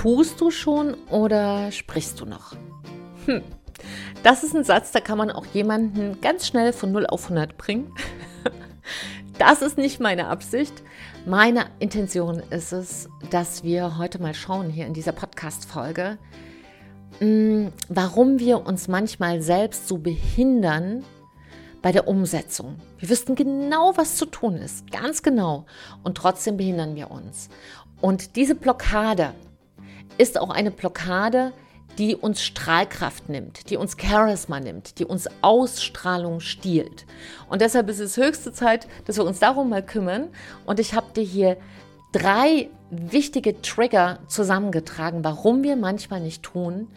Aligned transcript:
Tust 0.00 0.40
du 0.40 0.52
schon 0.52 0.94
oder 1.10 1.72
sprichst 1.72 2.20
du 2.20 2.24
noch? 2.24 2.54
Hm. 3.26 3.42
Das 4.22 4.44
ist 4.44 4.54
ein 4.54 4.62
Satz, 4.62 4.92
da 4.92 5.00
kann 5.00 5.18
man 5.18 5.32
auch 5.32 5.44
jemanden 5.46 6.20
ganz 6.20 6.46
schnell 6.46 6.72
von 6.72 6.92
0 6.92 7.06
auf 7.06 7.24
100 7.24 7.58
bringen. 7.58 7.92
Das 9.38 9.62
ist 9.62 9.76
nicht 9.76 10.00
meine 10.00 10.26
Absicht. 10.28 10.72
Meine 11.24 11.66
Intention 11.78 12.42
ist 12.50 12.72
es, 12.72 13.08
dass 13.30 13.62
wir 13.62 13.98
heute 13.98 14.20
mal 14.20 14.34
schauen 14.34 14.68
hier 14.68 14.86
in 14.86 14.94
dieser 14.94 15.12
Podcast-Folge, 15.12 16.18
hm, 17.18 17.72
warum 17.88 18.40
wir 18.40 18.66
uns 18.66 18.88
manchmal 18.88 19.40
selbst 19.42 19.86
so 19.86 19.98
behindern 19.98 21.04
bei 21.82 21.92
der 21.92 22.08
Umsetzung. 22.08 22.76
Wir 22.98 23.10
wüssten 23.10 23.36
genau, 23.36 23.96
was 23.96 24.16
zu 24.16 24.26
tun 24.26 24.56
ist, 24.56 24.90
ganz 24.90 25.22
genau. 25.22 25.66
Und 26.02 26.16
trotzdem 26.16 26.56
behindern 26.56 26.96
wir 26.96 27.10
uns. 27.12 27.48
Und 28.00 28.34
diese 28.34 28.56
Blockade 28.56 29.34
ist 30.18 30.38
auch 30.38 30.50
eine 30.50 30.70
Blockade, 30.70 31.52
die 31.98 32.14
uns 32.14 32.42
Strahlkraft 32.42 33.28
nimmt, 33.28 33.70
die 33.70 33.76
uns 33.76 33.96
Charisma 34.00 34.60
nimmt, 34.60 34.98
die 34.98 35.04
uns 35.04 35.28
Ausstrahlung 35.42 36.40
stiehlt. 36.40 37.06
Und 37.48 37.60
deshalb 37.60 37.88
ist 37.88 37.98
es 37.98 38.16
höchste 38.16 38.52
Zeit, 38.52 38.86
dass 39.06 39.16
wir 39.16 39.24
uns 39.24 39.40
darum 39.40 39.68
mal 39.68 39.84
kümmern. 39.84 40.28
Und 40.64 40.78
ich 40.78 40.94
habe 40.94 41.12
dir 41.14 41.24
hier 41.24 41.56
drei 42.12 42.68
wichtige 42.90 43.60
Trigger 43.62 44.20
zusammengetragen, 44.28 45.24
warum 45.24 45.62
wir 45.64 45.76
manchmal 45.76 46.20
nicht 46.20 46.42
tun, 46.42 46.88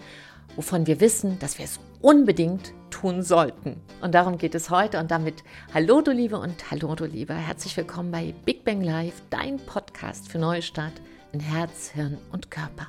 wovon 0.56 0.86
wir 0.86 1.00
wissen, 1.00 1.40
dass 1.40 1.58
wir 1.58 1.66
es 1.66 1.80
unbedingt 2.02 2.74
tun 2.92 3.24
sollten. 3.24 3.82
Und 4.02 4.14
darum 4.14 4.38
geht 4.38 4.54
es 4.54 4.70
heute. 4.70 5.00
Und 5.00 5.10
damit 5.10 5.44
hallo 5.74 6.02
du 6.02 6.12
Liebe 6.12 6.38
und 6.38 6.70
hallo 6.70 6.94
du 6.94 7.06
Lieber. 7.06 7.34
Herzlich 7.34 7.76
willkommen 7.76 8.12
bei 8.12 8.36
Big 8.46 8.64
Bang 8.64 8.82
Live, 8.82 9.22
dein 9.32 9.58
Podcast 9.58 10.30
für 10.30 10.38
Neustart 10.38 10.94
in 11.32 11.40
Herz, 11.40 11.90
Hirn 11.90 12.18
und 12.32 12.52
Körper. 12.52 12.88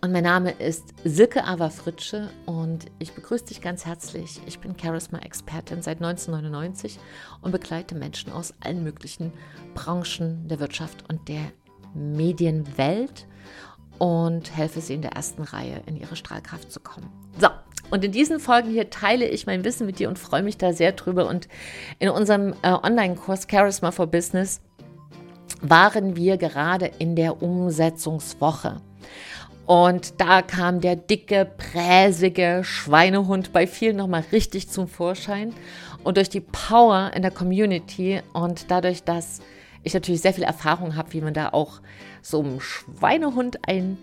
Und 0.00 0.10
mein 0.10 0.24
Name 0.24 0.50
ist 0.50 0.94
Silke 1.04 1.44
Ava 1.44 1.70
Fritsche 1.70 2.28
und 2.44 2.86
ich 2.98 3.12
begrüße 3.12 3.44
dich 3.44 3.60
ganz 3.60 3.86
herzlich. 3.86 4.40
Ich 4.46 4.58
bin 4.58 4.76
Charisma-Expertin 4.76 5.80
seit 5.80 5.98
1999 5.98 6.98
und 7.40 7.52
begleite 7.52 7.94
Menschen 7.94 8.32
aus 8.32 8.52
allen 8.60 8.82
möglichen 8.82 9.32
Branchen 9.74 10.48
der 10.48 10.58
Wirtschaft 10.58 11.08
und 11.08 11.28
der 11.28 11.52
Medienwelt 11.94 13.28
und 13.98 14.56
helfe 14.56 14.80
sie 14.80 14.94
in 14.94 15.02
der 15.02 15.12
ersten 15.12 15.42
Reihe 15.42 15.82
in 15.86 15.96
ihre 15.96 16.16
Strahlkraft 16.16 16.72
zu 16.72 16.80
kommen. 16.80 17.08
So, 17.38 17.48
und 17.92 18.02
in 18.02 18.10
diesen 18.10 18.40
Folgen 18.40 18.70
hier 18.70 18.90
teile 18.90 19.28
ich 19.28 19.46
mein 19.46 19.64
Wissen 19.64 19.86
mit 19.86 20.00
dir 20.00 20.08
und 20.08 20.18
freue 20.18 20.42
mich 20.42 20.56
da 20.56 20.72
sehr 20.72 20.92
drüber. 20.92 21.28
Und 21.28 21.46
in 22.00 22.08
unserem 22.08 22.54
äh, 22.62 22.72
Online-Kurs 22.72 23.46
Charisma 23.48 23.92
for 23.92 24.08
Business 24.08 24.60
waren 25.60 26.16
wir 26.16 26.36
gerade 26.36 26.90
in 26.98 27.16
der 27.16 27.42
Umsetzungswoche. 27.42 28.80
Und 29.66 30.20
da 30.20 30.42
kam 30.42 30.80
der 30.80 30.96
dicke, 30.96 31.48
präsige 31.56 32.62
Schweinehund 32.64 33.52
bei 33.52 33.66
vielen 33.66 33.96
nochmal 33.96 34.24
richtig 34.32 34.68
zum 34.68 34.88
Vorschein. 34.88 35.54
Und 36.02 36.16
durch 36.16 36.28
die 36.28 36.40
Power 36.40 37.12
in 37.14 37.22
der 37.22 37.30
Community 37.30 38.20
und 38.32 38.70
dadurch, 38.70 39.04
dass 39.04 39.40
ich 39.84 39.94
natürlich 39.94 40.20
sehr 40.20 40.34
viel 40.34 40.44
Erfahrung 40.44 40.96
habe, 40.96 41.12
wie 41.12 41.20
man 41.20 41.34
da 41.34 41.50
auch 41.50 41.80
so 42.22 42.40
einem 42.40 42.60
Schweinehund 42.60 43.68
ein 43.68 43.98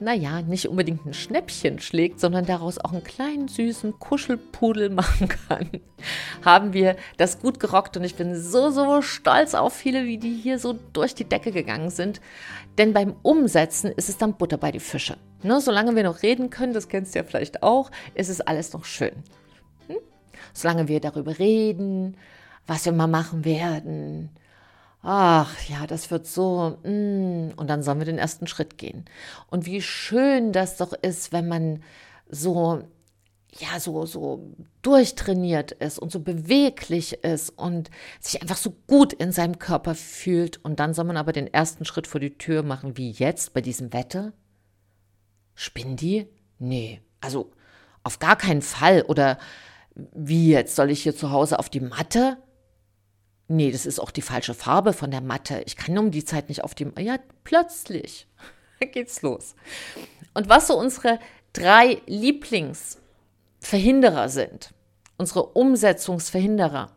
naja, 0.00 0.42
nicht 0.42 0.68
unbedingt 0.68 1.06
ein 1.06 1.14
Schnäppchen 1.14 1.78
schlägt, 1.80 2.20
sondern 2.20 2.46
daraus 2.46 2.78
auch 2.78 2.92
einen 2.92 3.04
kleinen 3.04 3.48
süßen 3.48 3.98
Kuschelpudel 3.98 4.90
machen 4.90 5.28
kann, 5.28 5.70
haben 6.44 6.72
wir 6.72 6.96
das 7.16 7.40
gut 7.40 7.60
gerockt 7.60 7.96
und 7.96 8.04
ich 8.04 8.14
bin 8.14 8.34
so, 8.34 8.70
so 8.70 9.02
stolz 9.02 9.54
auf 9.54 9.72
viele, 9.72 10.04
wie 10.04 10.18
die 10.18 10.34
hier 10.34 10.58
so 10.58 10.78
durch 10.92 11.14
die 11.14 11.24
Decke 11.24 11.52
gegangen 11.52 11.90
sind. 11.90 12.20
Denn 12.78 12.92
beim 12.92 13.16
Umsetzen 13.22 13.90
ist 13.90 14.08
es 14.08 14.18
dann 14.18 14.36
Butter 14.36 14.58
bei 14.58 14.70
die 14.70 14.80
Fische. 14.80 15.16
Ne, 15.42 15.60
solange 15.60 15.96
wir 15.96 16.02
noch 16.02 16.22
reden 16.22 16.50
können, 16.50 16.74
das 16.74 16.88
kennst 16.88 17.14
du 17.14 17.18
ja 17.18 17.24
vielleicht 17.24 17.62
auch, 17.62 17.90
ist 18.14 18.28
es 18.28 18.40
alles 18.40 18.72
noch 18.72 18.84
schön. 18.84 19.14
Hm? 19.86 19.96
Solange 20.52 20.88
wir 20.88 21.00
darüber 21.00 21.38
reden, 21.38 22.16
was 22.66 22.84
wir 22.84 22.92
mal 22.92 23.06
machen 23.06 23.44
werden, 23.44 24.30
ach 25.06 25.56
ja, 25.68 25.86
das 25.86 26.10
wird 26.10 26.26
so, 26.26 26.78
mm, 26.82 27.52
und 27.56 27.70
dann 27.70 27.84
sollen 27.84 28.00
wir 28.00 28.06
den 28.06 28.18
ersten 28.18 28.48
Schritt 28.48 28.76
gehen. 28.76 29.04
Und 29.48 29.64
wie 29.64 29.80
schön 29.80 30.52
das 30.52 30.76
doch 30.78 30.92
ist, 30.92 31.32
wenn 31.32 31.46
man 31.46 31.84
so, 32.28 32.82
ja, 33.56 33.78
so, 33.78 34.04
so 34.04 34.52
durchtrainiert 34.82 35.70
ist 35.70 36.00
und 36.00 36.10
so 36.10 36.18
beweglich 36.18 37.22
ist 37.24 37.50
und 37.50 37.88
sich 38.20 38.42
einfach 38.42 38.56
so 38.56 38.74
gut 38.88 39.12
in 39.12 39.30
seinem 39.30 39.60
Körper 39.60 39.94
fühlt. 39.94 40.62
Und 40.64 40.80
dann 40.80 40.92
soll 40.92 41.04
man 41.04 41.16
aber 41.16 41.32
den 41.32 41.46
ersten 41.46 41.84
Schritt 41.84 42.08
vor 42.08 42.20
die 42.20 42.36
Tür 42.36 42.64
machen, 42.64 42.96
wie 42.96 43.12
jetzt 43.12 43.54
bei 43.54 43.60
diesem 43.60 43.92
Wetter. 43.92 44.32
Spinnen 45.54 45.96
die? 45.96 46.26
Nee, 46.58 47.00
also 47.20 47.52
auf 48.02 48.18
gar 48.18 48.36
keinen 48.36 48.62
Fall. 48.62 49.02
Oder 49.02 49.38
wie 49.94 50.50
jetzt 50.50 50.74
soll 50.74 50.90
ich 50.90 51.04
hier 51.04 51.16
zu 51.16 51.30
Hause 51.30 51.60
auf 51.60 51.70
die 51.70 51.80
Matte? 51.80 52.38
Nee, 53.48 53.70
das 53.70 53.86
ist 53.86 54.00
auch 54.00 54.10
die 54.10 54.22
falsche 54.22 54.54
Farbe 54.54 54.92
von 54.92 55.12
der 55.12 55.20
Matte. 55.20 55.62
Ich 55.66 55.76
kann 55.76 55.96
um 55.98 56.10
die 56.10 56.24
Zeit 56.24 56.48
nicht 56.48 56.64
auf 56.64 56.74
die. 56.74 56.90
Ja, 56.98 57.18
plötzlich 57.44 58.26
geht's 58.92 59.22
los. 59.22 59.54
Und 60.34 60.48
was 60.48 60.66
so 60.66 60.76
unsere 60.78 61.20
drei 61.52 62.02
Lieblingsverhinderer 62.06 64.28
sind, 64.28 64.74
unsere 65.16 65.44
Umsetzungsverhinderer, 65.44 66.95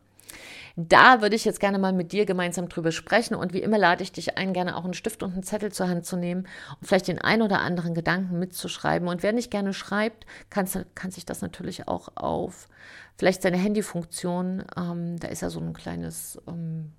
da 0.87 1.21
würde 1.21 1.35
ich 1.35 1.45
jetzt 1.45 1.59
gerne 1.59 1.79
mal 1.79 1.93
mit 1.93 2.11
dir 2.11 2.25
gemeinsam 2.25 2.69
drüber 2.69 2.91
sprechen. 2.91 3.35
Und 3.35 3.53
wie 3.53 3.61
immer 3.61 3.77
lade 3.77 4.03
ich 4.03 4.11
dich 4.11 4.37
ein, 4.37 4.53
gerne 4.53 4.77
auch 4.77 4.85
einen 4.85 4.93
Stift 4.93 5.23
und 5.23 5.33
einen 5.33 5.43
Zettel 5.43 5.71
zur 5.71 5.89
Hand 5.89 6.05
zu 6.05 6.15
nehmen 6.15 6.47
und 6.79 6.87
vielleicht 6.87 7.07
den 7.07 7.19
ein 7.19 7.41
oder 7.41 7.59
anderen 7.59 7.93
Gedanken 7.93 8.39
mitzuschreiben. 8.39 9.07
Und 9.07 9.23
wer 9.23 9.33
nicht 9.33 9.51
gerne 9.51 9.73
schreibt, 9.73 10.25
kann, 10.49 10.67
kann 10.95 11.11
sich 11.11 11.25
das 11.25 11.41
natürlich 11.41 11.87
auch 11.87 12.09
auf 12.15 12.69
vielleicht 13.17 13.41
seine 13.41 13.57
Handyfunktion, 13.57 14.63
ähm, 14.77 15.19
da 15.19 15.27
ist 15.27 15.41
ja 15.41 15.49
so 15.49 15.59
ein 15.59 15.73
kleines, 15.73 16.41
ähm, 16.47 16.93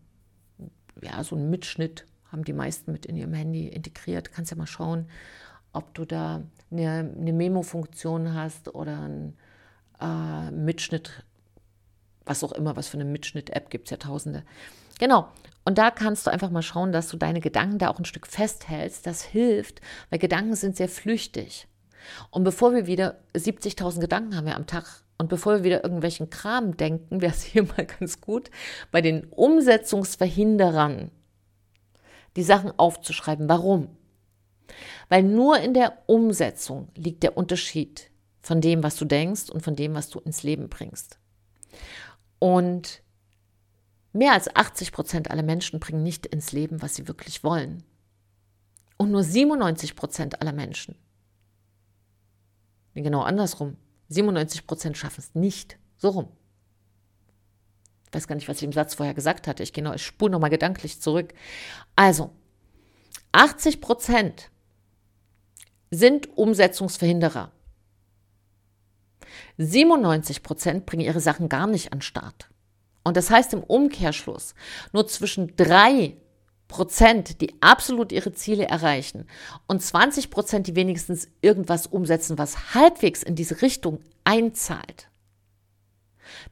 ja, 1.01 1.25
so 1.25 1.35
ein 1.35 1.49
Mitschnitt, 1.49 2.05
haben 2.31 2.45
die 2.45 2.53
meisten 2.53 2.93
mit 2.93 3.07
in 3.07 3.17
ihrem 3.17 3.33
Handy 3.33 3.69
integriert. 3.69 4.31
Kannst 4.31 4.51
ja 4.51 4.57
mal 4.57 4.67
schauen, 4.67 5.09
ob 5.73 5.95
du 5.95 6.05
da 6.05 6.43
eine, 6.71 7.15
eine 7.19 7.33
Memo-Funktion 7.33 8.35
hast 8.35 8.75
oder 8.75 9.01
einen 9.01 9.37
äh, 10.01 10.51
Mitschnitt 10.51 11.25
was 12.25 12.45
auch 12.45 12.53
immer, 12.53 12.77
was 12.77 12.89
für 12.89 12.97
eine 12.97 13.05
Mitschnitt-App 13.05 13.71
gibt 13.71 13.87
es 13.87 13.91
ja 13.91 13.97
tausende. 13.97 14.45
Genau. 14.99 15.29
Und 15.65 15.79
da 15.79 15.91
kannst 15.91 16.27
du 16.27 16.31
einfach 16.31 16.51
mal 16.51 16.63
schauen, 16.63 16.93
dass 16.93 17.09
du 17.09 17.17
deine 17.17 17.41
Gedanken 17.41 17.79
da 17.79 17.89
auch 17.89 17.99
ein 17.99 18.05
Stück 18.05 18.27
festhältst. 18.27 19.07
Das 19.07 19.23
hilft, 19.23 19.81
weil 20.11 20.19
Gedanken 20.19 20.55
sind 20.55 20.77
sehr 20.77 20.89
flüchtig. 20.89 21.67
Und 22.31 22.45
bevor 22.45 22.75
wir 22.75 22.87
wieder 22.87 23.19
70.000 23.35 24.01
Gedanken 24.01 24.37
haben 24.37 24.47
wir 24.47 24.57
am 24.57 24.67
Tag 24.67 25.03
und 25.19 25.29
bevor 25.29 25.57
wir 25.57 25.65
wieder 25.65 25.85
irgendwelchen 25.85 26.31
Kram 26.31 26.77
denken, 26.77 27.21
wäre 27.21 27.33
es 27.33 27.43
hier 27.43 27.65
mal 27.65 27.87
ganz 27.87 28.21
gut, 28.21 28.51
bei 28.91 29.01
den 29.01 29.27
Umsetzungsverhinderern 29.27 31.11
die 32.37 32.43
Sachen 32.43 32.73
aufzuschreiben. 32.79 33.49
Warum? 33.49 33.97
Weil 35.09 35.23
nur 35.23 35.59
in 35.59 35.75
der 35.75 35.99
Umsetzung 36.07 36.89
liegt 36.97 37.23
der 37.23 37.37
Unterschied 37.37 38.11
von 38.41 38.61
dem, 38.61 38.83
was 38.83 38.97
du 38.97 39.05
denkst 39.05 39.51
und 39.51 39.63
von 39.63 39.77
dem, 39.77 39.95
was 39.95 40.09
du 40.09 40.21
ins 40.21 40.43
Leben 40.43 40.69
bringst. 40.69 41.20
Und 42.41 43.03
mehr 44.13 44.33
als 44.33 44.55
80 44.55 44.91
Prozent 44.91 45.31
aller 45.31 45.45
Menschen 45.45 45.79
bringen 45.79 46.03
nicht 46.03 46.27
ins 46.27 46.51
Leben, 46.51 46.83
was 46.83 46.97
sie 46.97 47.07
wirklich 47.07 47.45
wollen. 47.45 47.85
Und 48.97 49.13
nur 49.13 49.23
97 49.23 49.95
Prozent 49.95 50.41
aller 50.41 50.53
Menschen, 50.53 50.97
genau 52.95 53.23
andersrum, 53.23 53.77
97 54.09 54.67
Prozent 54.67 54.97
schaffen 54.99 55.21
es 55.21 55.35
nicht. 55.35 55.79
So 55.97 56.09
rum. 56.09 56.29
Ich 58.07 58.15
weiß 58.15 58.27
gar 58.27 58.35
nicht, 58.35 58.49
was 58.49 58.57
ich 58.57 58.65
im 58.65 58.73
Satz 58.73 58.95
vorher 58.95 59.15
gesagt 59.15 59.47
hatte. 59.47 59.63
Ich 59.63 59.73
gehe 59.73 59.95
ich 59.95 60.05
spule 60.05 60.33
nochmal 60.33 60.51
gedanklich 60.51 61.01
zurück. 61.01 61.33
Also, 61.95 62.33
80 63.33 63.81
Prozent 63.81 64.51
sind 65.91 66.37
Umsetzungsverhinderer. 66.37 67.53
97 69.59 70.43
Prozent 70.43 70.87
bringen 70.87 71.05
ihre 71.05 71.21
Sachen 71.21 71.49
gar 71.49 71.67
nicht 71.67 71.93
an 71.93 72.03
Start. 72.03 72.49
Und 73.03 73.17
das 73.17 73.31
heißt 73.31 73.55
im 73.55 73.63
Umkehrschluss, 73.63 74.55
nur 74.93 75.07
zwischen 75.07 75.57
drei 75.57 76.17
Prozent, 76.69 77.41
die 77.41 77.61
absolut 77.61 78.13
ihre 78.13 78.33
Ziele 78.33 78.69
erreichen 78.69 79.27
und 79.67 79.83
20 79.83 80.31
Prozent, 80.31 80.69
die 80.69 80.77
wenigstens 80.77 81.27
irgendwas 81.41 81.89
umsetzen, 81.89 82.39
was 82.39 82.75
halbwegs 82.75 83.23
in 83.23 83.35
diese 83.35 83.61
Richtung 83.63 84.01
einzahlt, 84.23 85.09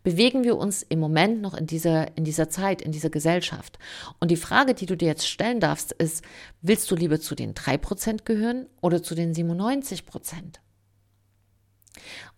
bewegen 0.02 0.42
wir 0.42 0.56
uns 0.56 0.82
im 0.82 0.98
Moment 0.98 1.40
noch 1.40 1.54
in 1.54 1.66
dieser, 1.66 2.16
in 2.16 2.24
dieser 2.24 2.48
Zeit, 2.48 2.82
in 2.82 2.90
dieser 2.90 3.10
Gesellschaft. 3.10 3.78
Und 4.18 4.30
die 4.30 4.36
Frage, 4.36 4.74
die 4.74 4.86
du 4.86 4.96
dir 4.96 5.06
jetzt 5.06 5.28
stellen 5.28 5.60
darfst, 5.60 5.92
ist, 5.92 6.24
willst 6.62 6.90
du 6.90 6.96
lieber 6.96 7.20
zu 7.20 7.34
den 7.34 7.54
drei 7.54 7.78
Prozent 7.78 8.24
gehören 8.24 8.66
oder 8.80 9.02
zu 9.02 9.14
den 9.14 9.34
97 9.34 10.04
Prozent? 10.04 10.60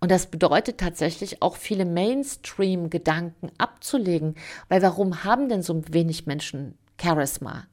Und 0.00 0.10
das 0.10 0.26
bedeutet 0.26 0.78
tatsächlich 0.78 1.42
auch 1.42 1.56
viele 1.56 1.84
Mainstream-Gedanken 1.84 3.50
abzulegen, 3.58 4.34
weil 4.68 4.82
warum 4.82 5.24
haben 5.24 5.48
denn 5.48 5.62
so 5.62 5.82
wenig 5.88 6.26
Menschen 6.26 6.78
Charisma? 7.00 7.66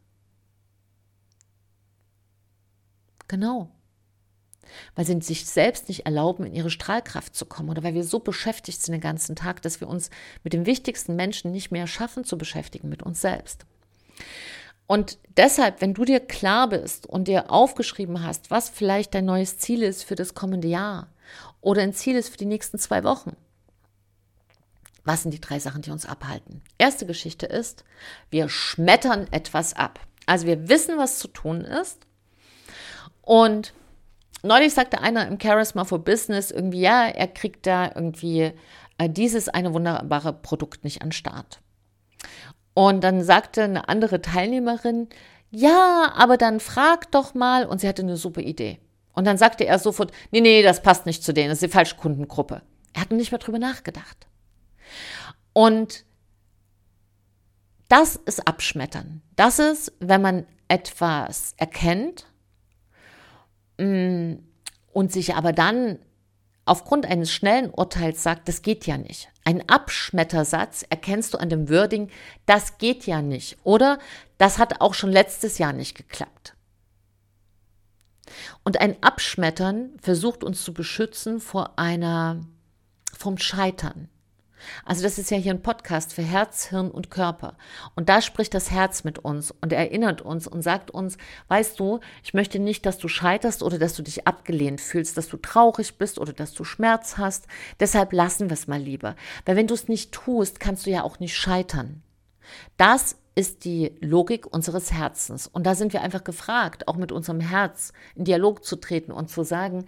Genau, 3.27 3.69
weil 4.95 5.05
sie 5.05 5.19
sich 5.21 5.45
selbst 5.45 5.87
nicht 5.87 6.05
erlauben, 6.05 6.45
in 6.45 6.53
ihre 6.53 6.69
Strahlkraft 6.69 7.35
zu 7.35 7.45
kommen 7.45 7.69
oder 7.69 7.83
weil 7.83 7.93
wir 7.93 8.03
so 8.03 8.19
beschäftigt 8.19 8.81
sind 8.81 8.93
den 8.93 9.01
ganzen 9.01 9.35
Tag, 9.35 9.61
dass 9.61 9.81
wir 9.81 9.87
uns 9.87 10.09
mit 10.43 10.53
dem 10.53 10.65
wichtigsten 10.65 11.15
Menschen 11.15 11.51
nicht 11.51 11.71
mehr 11.71 11.87
schaffen 11.87 12.23
zu 12.23 12.37
beschäftigen, 12.37 12.89
mit 12.89 13.03
uns 13.03 13.21
selbst. 13.21 13.65
Und 14.87 15.19
deshalb, 15.35 15.81
wenn 15.81 15.93
du 15.93 16.05
dir 16.05 16.21
klar 16.21 16.69
bist 16.69 17.07
und 17.07 17.27
dir 17.27 17.51
aufgeschrieben 17.51 18.23
hast, 18.23 18.51
was 18.51 18.69
vielleicht 18.69 19.13
dein 19.13 19.25
neues 19.25 19.57
Ziel 19.57 19.83
ist 19.83 20.03
für 20.03 20.15
das 20.15 20.33
kommende 20.33 20.67
Jahr 20.67 21.09
oder 21.61 21.81
ein 21.81 21.93
Ziel 21.93 22.15
ist 22.15 22.29
für 22.29 22.37
die 22.37 22.45
nächsten 22.45 22.79
zwei 22.79 23.03
Wochen, 23.03 23.35
was 25.03 25.21
sind 25.21 25.33
die 25.33 25.41
drei 25.41 25.59
Sachen, 25.59 25.81
die 25.81 25.91
uns 25.91 26.05
abhalten? 26.05 26.61
Erste 26.77 27.05
Geschichte 27.05 27.45
ist, 27.45 27.85
wir 28.29 28.49
schmettern 28.49 29.27
etwas 29.31 29.73
ab. 29.73 30.01
Also 30.25 30.45
wir 30.45 30.67
wissen, 30.67 30.97
was 30.97 31.19
zu 31.19 31.29
tun 31.29 31.61
ist 31.61 32.05
und 33.21 33.73
neulich 34.43 34.73
sagte 34.73 35.01
einer 35.01 35.27
im 35.27 35.39
Charisma 35.39 35.85
for 35.85 35.99
Business 35.99 36.51
irgendwie, 36.51 36.81
ja, 36.81 37.07
er 37.07 37.27
kriegt 37.27 37.65
da 37.65 37.91
irgendwie 37.93 38.51
äh, 38.97 39.09
dieses 39.09 39.49
eine 39.49 39.73
wunderbare 39.73 40.33
Produkt 40.33 40.83
nicht 40.83 41.01
an 41.01 41.11
Start. 41.11 41.61
Und 42.73 43.03
dann 43.03 43.23
sagte 43.23 43.63
eine 43.63 43.89
andere 43.89 44.21
Teilnehmerin, 44.21 45.09
ja, 45.49 46.11
aber 46.15 46.37
dann 46.37 46.59
frag 46.59 47.11
doch 47.11 47.33
mal, 47.33 47.65
und 47.65 47.81
sie 47.81 47.87
hatte 47.87 48.01
eine 48.01 48.17
super 48.17 48.41
Idee. 48.41 48.79
Und 49.17 49.25
dann 49.25 49.37
sagte 49.37 49.65
er 49.65 49.79
sofort, 49.79 50.11
nee, 50.31 50.41
nee, 50.41 50.61
das 50.61 50.81
passt 50.81 51.05
nicht 51.05 51.23
zu 51.23 51.33
denen, 51.33 51.49
das 51.49 51.61
ist 51.61 51.69
die 51.69 51.73
falsche 51.73 51.95
Kundengruppe. 51.95 52.61
Er 52.93 53.01
hat 53.01 53.11
nicht 53.11 53.31
mehr 53.31 53.39
drüber 53.39 53.59
nachgedacht. 53.59 54.27
Und 55.53 56.05
das 57.89 58.15
ist 58.15 58.47
Abschmettern. 58.47 59.21
Das 59.35 59.59
ist, 59.59 59.91
wenn 59.99 60.21
man 60.21 60.45
etwas 60.67 61.53
erkennt 61.57 62.25
Mm, 63.77 64.35
und 64.91 65.11
sich 65.11 65.35
aber 65.35 65.53
dann 65.53 65.99
aufgrund 66.65 67.05
eines 67.05 67.31
schnellen 67.31 67.69
Urteils 67.69 68.23
sagt, 68.23 68.47
das 68.47 68.61
geht 68.61 68.87
ja 68.87 68.97
nicht. 68.97 69.29
Ein 69.45 69.67
Abschmettersatz 69.69 70.83
erkennst 70.89 71.33
du 71.33 71.37
an 71.37 71.49
dem 71.49 71.69
Wording, 71.69 72.09
das 72.45 72.77
geht 72.79 73.05
ja 73.05 73.21
nicht. 73.21 73.57
Oder 73.63 73.99
das 74.37 74.57
hat 74.57 74.81
auch 74.81 74.93
schon 74.93 75.11
letztes 75.11 75.59
Jahr 75.59 75.71
nicht 75.71 75.95
geklappt. 75.95 76.55
Und 78.63 78.79
ein 78.81 79.01
Abschmettern 79.01 79.91
versucht 80.01 80.43
uns 80.43 80.63
zu 80.63 80.73
beschützen 80.73 81.39
vor 81.39 81.77
einer, 81.77 82.41
vom 83.17 83.37
Scheitern. 83.37 84.09
Also 84.85 85.03
das 85.03 85.17
ist 85.17 85.31
ja 85.31 85.37
hier 85.37 85.53
ein 85.53 85.61
Podcast 85.61 86.13
für 86.13 86.23
Herz, 86.23 86.67
Hirn 86.67 86.91
und 86.91 87.11
Körper. 87.11 87.57
Und 87.95 88.09
da 88.09 88.21
spricht 88.21 88.53
das 88.53 88.71
Herz 88.71 89.03
mit 89.03 89.19
uns 89.19 89.53
und 89.61 89.71
erinnert 89.73 90.21
uns 90.21 90.47
und 90.47 90.61
sagt 90.61 90.91
uns, 90.91 91.17
weißt 91.47 91.79
du, 91.79 91.99
ich 92.23 92.33
möchte 92.33 92.59
nicht, 92.59 92.85
dass 92.85 92.97
du 92.97 93.07
scheiterst 93.07 93.63
oder 93.63 93.77
dass 93.79 93.93
du 93.93 94.01
dich 94.01 94.27
abgelehnt 94.27 94.81
fühlst, 94.81 95.17
dass 95.17 95.27
du 95.27 95.37
traurig 95.37 95.97
bist 95.97 96.19
oder 96.19 96.33
dass 96.33 96.53
du 96.53 96.63
Schmerz 96.63 97.17
hast. 97.17 97.47
Deshalb 97.79 98.13
lassen 98.13 98.49
wir 98.49 98.53
es 98.53 98.67
mal 98.67 98.81
lieber. 98.81 99.15
Weil 99.45 99.55
wenn 99.55 99.67
du 99.67 99.73
es 99.73 99.87
nicht 99.87 100.11
tust, 100.11 100.59
kannst 100.59 100.85
du 100.85 100.89
ja 100.89 101.03
auch 101.03 101.19
nicht 101.19 101.35
scheitern. 101.35 102.01
Das 102.77 103.17
ist 103.37 103.65
die 103.65 103.93
Logik 104.01 104.51
unseres 104.51 104.91
Herzens. 104.91 105.45
Und 105.45 105.67
da 105.67 105.75
sind 105.75 105.93
wir 105.93 106.01
einfach 106.01 106.23
gefragt, 106.23 106.87
auch 106.87 106.95
mit 106.95 107.11
unserem 107.11 107.39
Herz 107.39 107.93
in 108.15 108.25
Dialog 108.25 108.65
zu 108.65 108.77
treten 108.77 109.11
und 109.11 109.29
zu 109.29 109.43
sagen, 109.43 109.85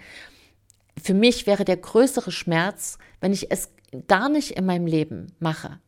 für 1.02 1.16
mich 1.16 1.48
wäre 1.48 1.66
der 1.66 1.78
größere 1.78 2.32
Schmerz, 2.32 3.00
wenn 3.22 3.34
ich 3.34 3.50
es 3.50 3.72
gar 4.08 4.30
nicht 4.30 4.52
in 4.52 4.68
meinem 4.68 4.86
Leben 4.86 5.34
mache. 5.40 5.80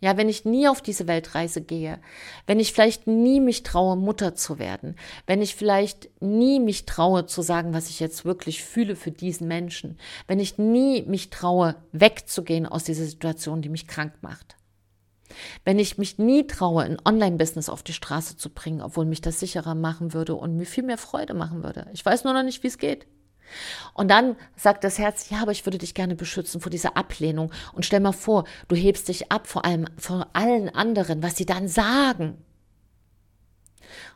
Ja, 0.00 0.16
wenn 0.16 0.28
ich 0.28 0.44
nie 0.44 0.68
auf 0.68 0.80
diese 0.80 1.08
Weltreise 1.08 1.60
gehe, 1.60 1.98
wenn 2.46 2.60
ich 2.60 2.72
vielleicht 2.72 3.08
nie 3.08 3.40
mich 3.40 3.64
traue, 3.64 3.96
Mutter 3.96 4.36
zu 4.36 4.60
werden, 4.60 4.94
wenn 5.26 5.42
ich 5.42 5.56
vielleicht 5.56 6.08
nie 6.22 6.60
mich 6.60 6.86
traue 6.86 7.26
zu 7.26 7.42
sagen, 7.42 7.74
was 7.74 7.90
ich 7.90 7.98
jetzt 7.98 8.24
wirklich 8.24 8.62
fühle 8.62 8.94
für 8.94 9.10
diesen 9.10 9.48
Menschen, 9.48 9.98
wenn 10.28 10.38
ich 10.38 10.56
nie 10.56 11.02
mich 11.02 11.30
traue, 11.30 11.74
wegzugehen 11.90 12.64
aus 12.64 12.84
dieser 12.84 13.06
Situation, 13.06 13.60
die 13.60 13.70
mich 13.70 13.88
krank 13.88 14.12
macht. 14.20 14.54
Wenn 15.64 15.78
ich 15.78 15.98
mich 15.98 16.18
nie 16.18 16.46
traue, 16.46 16.82
ein 16.82 16.98
Online-Business 17.04 17.68
auf 17.68 17.82
die 17.82 17.92
Straße 17.92 18.36
zu 18.36 18.50
bringen, 18.50 18.80
obwohl 18.80 19.04
mich 19.04 19.20
das 19.20 19.40
sicherer 19.40 19.74
machen 19.74 20.12
würde 20.12 20.34
und 20.34 20.56
mir 20.56 20.66
viel 20.66 20.84
mehr 20.84 20.98
Freude 20.98 21.34
machen 21.34 21.62
würde. 21.62 21.86
Ich 21.92 22.04
weiß 22.04 22.24
nur 22.24 22.32
noch 22.32 22.42
nicht, 22.42 22.62
wie 22.62 22.68
es 22.68 22.78
geht. 22.78 23.06
Und 23.94 24.10
dann 24.10 24.36
sagt 24.56 24.84
das 24.84 24.98
Herz, 24.98 25.30
ja, 25.30 25.40
aber 25.42 25.52
ich 25.52 25.64
würde 25.66 25.78
dich 25.78 25.94
gerne 25.94 26.14
beschützen 26.14 26.60
vor 26.60 26.70
dieser 26.70 26.96
Ablehnung. 26.96 27.52
Und 27.72 27.84
stell 27.86 28.00
mal 28.00 28.12
vor, 28.12 28.44
du 28.68 28.76
hebst 28.76 29.08
dich 29.08 29.32
ab 29.32 29.46
vor 29.46 29.64
allem, 29.64 29.86
vor 29.96 30.28
allen 30.32 30.68
anderen, 30.68 31.22
was 31.22 31.36
sie 31.36 31.46
dann 31.46 31.68
sagen. 31.68 32.44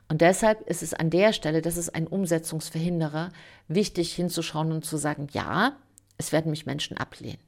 Und 0.09 0.21
deshalb 0.21 0.69
ist 0.69 0.83
es 0.83 0.93
an 0.93 1.09
der 1.09 1.33
Stelle, 1.33 1.63
das 1.63 1.77
ist 1.77 1.95
ein 1.95 2.07
Umsetzungsverhinderer, 2.07 3.31
wichtig 3.69 4.15
hinzuschauen 4.15 4.73
und 4.73 4.85
zu 4.85 4.99
sagen, 4.99 5.29
ja, 5.33 5.77
es 6.19 6.33
werden 6.33 6.51
mich 6.51 6.67
Menschen 6.67 6.99
ablehnen. 6.99 7.41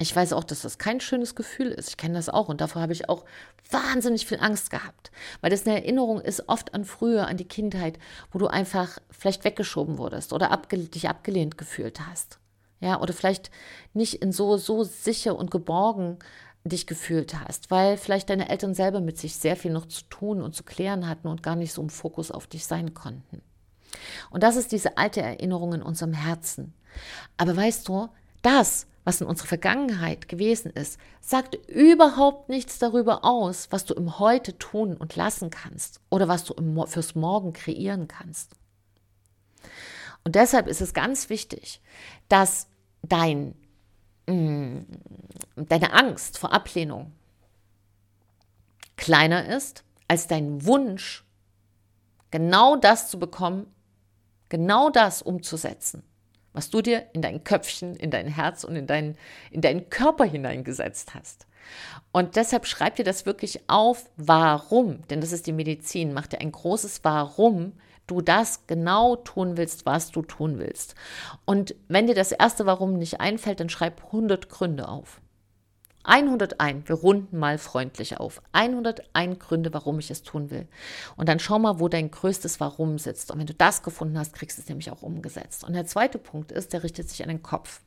Ich 0.00 0.14
weiß 0.14 0.32
auch, 0.32 0.44
dass 0.44 0.62
das 0.62 0.78
kein 0.78 1.00
schönes 1.00 1.34
Gefühl 1.34 1.68
ist. 1.68 1.88
Ich 1.88 1.96
kenne 1.96 2.14
das 2.14 2.28
auch 2.28 2.48
und 2.48 2.60
davor 2.60 2.82
habe 2.82 2.92
ich 2.92 3.08
auch 3.08 3.24
wahnsinnig 3.68 4.26
viel 4.26 4.38
Angst 4.38 4.70
gehabt, 4.70 5.10
weil 5.40 5.50
das 5.50 5.66
eine 5.66 5.74
Erinnerung 5.74 6.20
ist 6.20 6.48
oft 6.48 6.72
an 6.72 6.84
früher, 6.84 7.26
an 7.26 7.36
die 7.36 7.48
Kindheit, 7.48 7.98
wo 8.30 8.38
du 8.38 8.46
einfach 8.46 8.98
vielleicht 9.10 9.44
weggeschoben 9.44 9.98
wurdest 9.98 10.32
oder 10.32 10.52
abge 10.52 10.78
dich 10.78 11.08
abgelehnt 11.08 11.58
gefühlt 11.58 12.00
hast. 12.06 12.38
Ja, 12.80 13.00
oder 13.00 13.12
vielleicht 13.12 13.50
nicht 13.92 14.22
in 14.22 14.30
so, 14.30 14.56
so 14.56 14.84
sicher 14.84 15.36
und 15.36 15.50
geborgen 15.50 16.18
dich 16.62 16.86
gefühlt 16.86 17.34
hast, 17.34 17.72
weil 17.72 17.96
vielleicht 17.96 18.30
deine 18.30 18.48
Eltern 18.50 18.74
selber 18.74 19.00
mit 19.00 19.18
sich 19.18 19.34
sehr 19.34 19.56
viel 19.56 19.72
noch 19.72 19.86
zu 19.86 20.04
tun 20.04 20.42
und 20.42 20.54
zu 20.54 20.62
klären 20.62 21.08
hatten 21.08 21.26
und 21.26 21.42
gar 21.42 21.56
nicht 21.56 21.72
so 21.72 21.82
im 21.82 21.90
Fokus 21.90 22.30
auf 22.30 22.46
dich 22.46 22.66
sein 22.66 22.94
konnten. 22.94 23.42
Und 24.30 24.44
das 24.44 24.54
ist 24.54 24.70
diese 24.70 24.96
alte 24.96 25.22
Erinnerung 25.22 25.72
in 25.74 25.82
unserem 25.82 26.12
Herzen. 26.12 26.74
Aber 27.36 27.56
weißt 27.56 27.88
du, 27.88 28.08
das, 28.42 28.86
was 29.08 29.22
in 29.22 29.26
unserer 29.26 29.46
Vergangenheit 29.46 30.28
gewesen 30.28 30.70
ist, 30.70 31.00
sagt 31.22 31.54
überhaupt 31.66 32.50
nichts 32.50 32.78
darüber 32.78 33.24
aus, 33.24 33.68
was 33.70 33.86
du 33.86 33.94
im 33.94 34.18
Heute 34.18 34.58
tun 34.58 34.98
und 34.98 35.16
lassen 35.16 35.48
kannst 35.48 36.02
oder 36.10 36.28
was 36.28 36.44
du 36.44 36.52
im, 36.52 36.86
fürs 36.86 37.14
Morgen 37.14 37.54
kreieren 37.54 38.06
kannst. 38.06 38.50
Und 40.24 40.34
deshalb 40.34 40.66
ist 40.66 40.82
es 40.82 40.92
ganz 40.92 41.30
wichtig, 41.30 41.80
dass 42.28 42.68
dein, 43.00 43.54
mm, 44.26 44.80
deine 45.56 45.94
Angst 45.94 46.36
vor 46.36 46.52
Ablehnung 46.52 47.12
kleiner 48.96 49.56
ist 49.56 49.84
als 50.06 50.26
dein 50.26 50.66
Wunsch, 50.66 51.24
genau 52.30 52.76
das 52.76 53.08
zu 53.08 53.18
bekommen, 53.18 53.72
genau 54.50 54.90
das 54.90 55.22
umzusetzen, 55.22 56.02
was 56.52 56.70
du 56.70 56.82
dir 56.82 57.06
in 57.12 57.22
dein 57.22 57.44
Köpfchen, 57.44 57.94
in 57.96 58.10
dein 58.10 58.26
Herz 58.26 58.64
und 58.64 58.76
in, 58.76 58.86
dein, 58.86 59.16
in 59.50 59.60
deinen 59.60 59.90
Körper 59.90 60.24
hineingesetzt 60.24 61.14
hast. 61.14 61.46
Und 62.12 62.36
deshalb 62.36 62.66
schreib 62.66 62.96
dir 62.96 63.04
das 63.04 63.26
wirklich 63.26 63.60
auf, 63.68 64.10
warum, 64.16 65.06
denn 65.08 65.20
das 65.20 65.32
ist 65.32 65.46
die 65.46 65.52
Medizin, 65.52 66.12
mach 66.14 66.26
dir 66.26 66.40
ein 66.40 66.52
großes 66.52 67.00
Warum 67.04 67.74
du 68.06 68.22
das 68.22 68.66
genau 68.66 69.16
tun 69.16 69.56
willst, 69.56 69.86
was 69.86 70.10
du 70.10 70.22
tun 70.22 70.58
willst. 70.58 70.94
Und 71.44 71.74
wenn 71.88 72.06
dir 72.06 72.14
das 72.14 72.32
erste 72.32 72.66
Warum 72.66 72.94
nicht 72.94 73.20
einfällt, 73.20 73.60
dann 73.60 73.68
schreib 73.68 74.06
100 74.06 74.48
Gründe 74.48 74.88
auf. 74.88 75.20
101, 76.08 76.88
wir 76.88 76.96
runden 76.96 77.38
mal 77.38 77.58
freundlich 77.58 78.18
auf. 78.18 78.40
101 78.52 79.38
Gründe, 79.38 79.72
warum 79.74 79.98
ich 79.98 80.10
es 80.10 80.22
tun 80.22 80.50
will. 80.50 80.66
Und 81.16 81.28
dann 81.28 81.38
schau 81.38 81.58
mal, 81.58 81.80
wo 81.80 81.88
dein 81.88 82.10
größtes 82.10 82.60
Warum 82.60 82.98
sitzt. 82.98 83.30
Und 83.30 83.38
wenn 83.38 83.46
du 83.46 83.54
das 83.54 83.82
gefunden 83.82 84.18
hast, 84.18 84.32
kriegst 84.32 84.56
du 84.56 84.62
es 84.62 84.68
nämlich 84.68 84.90
auch 84.90 85.02
umgesetzt. 85.02 85.64
Und 85.64 85.74
der 85.74 85.84
zweite 85.84 86.18
Punkt 86.18 86.50
ist, 86.50 86.72
der 86.72 86.82
richtet 86.82 87.10
sich 87.10 87.22
an 87.22 87.28
den 87.28 87.42
Kopf. 87.42 87.82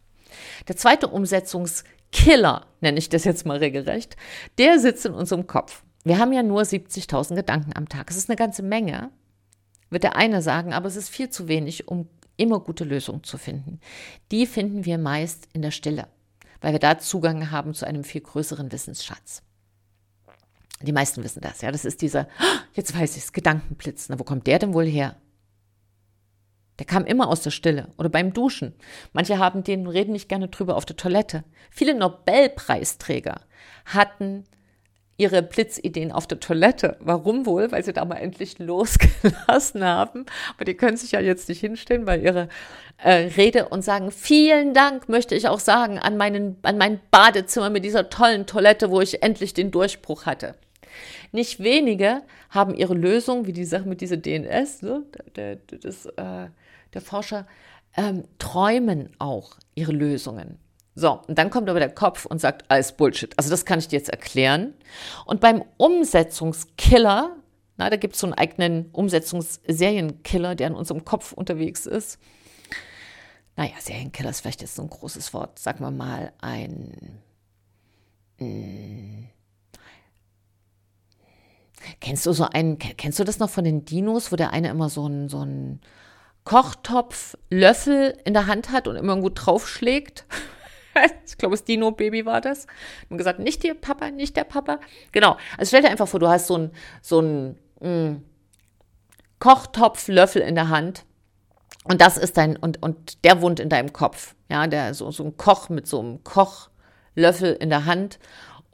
Der 0.67 0.77
zweite 0.77 1.07
Umsetzungskiller, 1.07 2.67
nenne 2.79 2.99
ich 2.99 3.09
das 3.09 3.23
jetzt 3.23 3.45
mal 3.45 3.57
regelrecht, 3.57 4.15
der 4.59 4.79
sitzt 4.79 5.05
in 5.07 5.13
unserem 5.13 5.47
Kopf. 5.47 5.83
Wir 6.03 6.19
haben 6.19 6.31
ja 6.31 6.43
nur 6.43 6.61
70.000 6.61 7.35
Gedanken 7.35 7.71
am 7.75 7.89
Tag. 7.89 8.11
Es 8.11 8.17
ist 8.17 8.29
eine 8.29 8.37
ganze 8.37 8.61
Menge, 8.61 9.09
wird 9.89 10.03
der 10.03 10.15
eine 10.15 10.43
sagen, 10.43 10.73
aber 10.73 10.87
es 10.87 10.95
ist 10.95 11.09
viel 11.09 11.31
zu 11.31 11.47
wenig, 11.47 11.87
um 11.87 12.07
immer 12.37 12.59
gute 12.59 12.83
Lösungen 12.83 13.23
zu 13.23 13.39
finden. 13.39 13.79
Die 14.31 14.45
finden 14.45 14.85
wir 14.85 14.99
meist 14.99 15.47
in 15.53 15.63
der 15.63 15.71
Stille 15.71 16.07
weil 16.62 16.74
wir 16.74 16.80
da 16.80 17.00
Zugang 17.00 17.51
haben 17.51 17.74
zu 17.74 17.86
einem 17.86 18.03
viel 18.03 18.22
größeren 18.22 18.72
Wissensschatz. 18.72 19.44
Die 20.82 20.94
meisten 20.94 21.24
wissen 21.24 21.41
das, 21.41 21.62
ja. 21.62 21.72
Das 21.72 21.86
ist 21.86 22.01
dieser, 22.01 22.27
jetzt 22.74 22.98
weiß 22.98 23.18
ich 23.18 23.24
es, 23.24 23.34
Gedankenblitz. 23.34 24.10
Na, 24.10 24.20
wo 24.20 24.24
kommt 24.24 24.48
der 24.48 24.60
denn 24.60 24.74
wohl 24.74 24.86
her? 24.86 25.15
Der 26.80 26.86
kam 26.86 27.06
immer 27.06 27.27
aus 27.27 27.41
der 27.41 27.51
Stille 27.51 27.89
oder 27.98 28.10
beim 28.10 28.34
Duschen. 28.34 28.74
Manche 29.13 29.38
haben 29.38 29.63
den, 29.63 29.86
reden 29.86 30.13
nicht 30.13 30.30
gerne 30.30 30.48
drüber, 30.48 30.75
auf 30.75 30.86
der 30.86 30.96
Toilette. 30.96 31.44
Viele 31.70 31.94
Nobelpreisträger 31.94 33.41
hatten 33.86 34.46
ihre 35.21 35.43
Blitzideen 35.43 36.11
auf 36.11 36.25
der 36.25 36.39
Toilette. 36.39 36.97
Warum 36.99 37.45
wohl? 37.45 37.71
Weil 37.71 37.85
sie 37.85 37.93
da 37.93 38.03
mal 38.03 38.15
endlich 38.15 38.57
losgelassen 38.57 39.83
haben. 39.83 40.25
Aber 40.55 40.65
die 40.65 40.73
können 40.73 40.97
sich 40.97 41.11
ja 41.11 41.19
jetzt 41.19 41.47
nicht 41.47 41.59
hinstellen 41.59 42.05
bei 42.05 42.17
ihrer 42.17 42.49
äh, 42.97 43.29
Rede 43.37 43.69
und 43.69 43.83
sagen, 43.83 44.09
vielen 44.09 44.73
Dank 44.73 45.09
möchte 45.09 45.35
ich 45.35 45.47
auch 45.47 45.59
sagen 45.59 45.99
an, 45.99 46.17
meinen, 46.17 46.57
an 46.63 46.79
mein 46.79 46.99
Badezimmer 47.11 47.69
mit 47.69 47.85
dieser 47.85 48.09
tollen 48.09 48.47
Toilette, 48.47 48.89
wo 48.89 48.99
ich 48.99 49.21
endlich 49.21 49.53
den 49.53 49.69
Durchbruch 49.69 50.25
hatte. 50.25 50.55
Nicht 51.31 51.59
wenige 51.59 52.23
haben 52.49 52.73
ihre 52.73 52.95
Lösung, 52.95 53.45
wie 53.45 53.53
die 53.53 53.63
Sache 53.63 53.87
mit 53.87 54.01
dieser 54.01 54.17
DNS, 54.17 54.81
ne, 54.81 55.03
das, 55.81 56.07
äh, 56.07 56.49
der 56.93 57.01
Forscher, 57.01 57.45
ähm, 57.95 58.23
träumen 58.39 59.11
auch 59.19 59.51
ihre 59.75 59.91
Lösungen. 59.91 60.57
So, 60.93 61.21
und 61.27 61.38
dann 61.38 61.50
kommt 61.50 61.69
aber 61.69 61.79
der 61.79 61.93
Kopf 61.93 62.25
und 62.25 62.41
sagt, 62.41 62.69
alles 62.69 62.91
Bullshit. 62.91 63.33
Also 63.38 63.50
das 63.50 63.65
kann 63.65 63.79
ich 63.79 63.88
dir 63.88 63.98
jetzt 63.98 64.10
erklären. 64.10 64.74
Und 65.25 65.39
beim 65.39 65.63
Umsetzungskiller, 65.77 67.36
na, 67.77 67.89
da 67.89 67.95
gibt 67.95 68.15
es 68.15 68.19
so 68.19 68.27
einen 68.27 68.33
eigenen 68.33 68.89
Umsetzungssерienkiller, 68.91 70.55
der 70.55 70.67
in 70.67 70.75
unserem 70.75 71.05
Kopf 71.05 71.31
unterwegs 71.31 71.86
ist. 71.86 72.19
Naja, 73.55 73.74
Serienkiller 73.79 74.29
ist 74.29 74.41
vielleicht 74.41 74.62
jetzt 74.62 74.75
so 74.75 74.81
ein 74.81 74.89
großes 74.89 75.33
Wort. 75.33 75.60
Sagen 75.60 75.83
wir 75.83 75.91
mal 75.91 76.33
ein... 76.41 77.21
Hm, 78.38 79.27
kennst 82.00 82.25
du 82.25 82.33
so 82.33 82.43
einen, 82.45 82.77
kennst 82.77 83.19
du 83.19 83.24
das 83.24 83.39
noch 83.39 83.50
von 83.50 83.63
den 83.63 83.86
Dinos, 83.86 84.31
wo 84.31 84.36
der 84.36 84.51
eine 84.51 84.69
immer 84.69 84.89
so 84.89 85.05
einen, 85.05 85.29
so 85.29 85.39
einen 85.39 85.81
Kochtopf, 86.43 87.38
Löffel 87.50 88.17
in 88.25 88.33
der 88.33 88.48
Hand 88.48 88.71
hat 88.71 88.88
und 88.88 88.95
immer 88.95 89.15
gut 89.17 89.33
draufschlägt? 89.36 90.25
ich 91.25 91.38
glaube, 91.38 91.53
das 91.53 91.63
Dino-Baby 91.63 92.25
war 92.25 92.41
das. 92.41 92.67
Und 93.10 93.17
gesagt, 93.17 93.39
nicht 93.39 93.63
der 93.63 93.74
Papa, 93.74 94.12
nicht 94.12 94.36
der 94.36 94.43
Papa. 94.43 94.79
Genau. 95.12 95.38
Also 95.57 95.69
stell 95.69 95.81
dir 95.81 95.89
einfach 95.89 96.07
vor, 96.07 96.19
du 96.19 96.27
hast 96.27 96.48
so 96.48 96.55
einen 96.55 96.71
so 97.01 97.19
einen, 97.19 97.57
mm, 97.79 98.24
Kochtopf, 99.41 100.07
Löffel 100.07 100.41
in 100.41 100.55
der 100.55 100.69
Hand. 100.69 101.03
Und 101.83 102.00
das 102.00 102.17
ist 102.17 102.38
dein, 102.38 102.55
und, 102.55 102.81
und 102.81 103.24
der 103.25 103.41
wohnt 103.41 103.60
in 103.60 103.69
deinem 103.69 103.91
Kopf. 103.91 104.36
Ja, 104.50 104.67
der, 104.67 104.93
so, 104.93 105.12
so 105.12 105.24
ein 105.24 105.36
Koch 105.36 105.67
mit 105.69 105.88
so 105.88 106.00
einem 106.00 106.24
Kochlöffel 106.24 107.53
in 107.53 107.69
der 107.69 107.86
Hand 107.86 108.19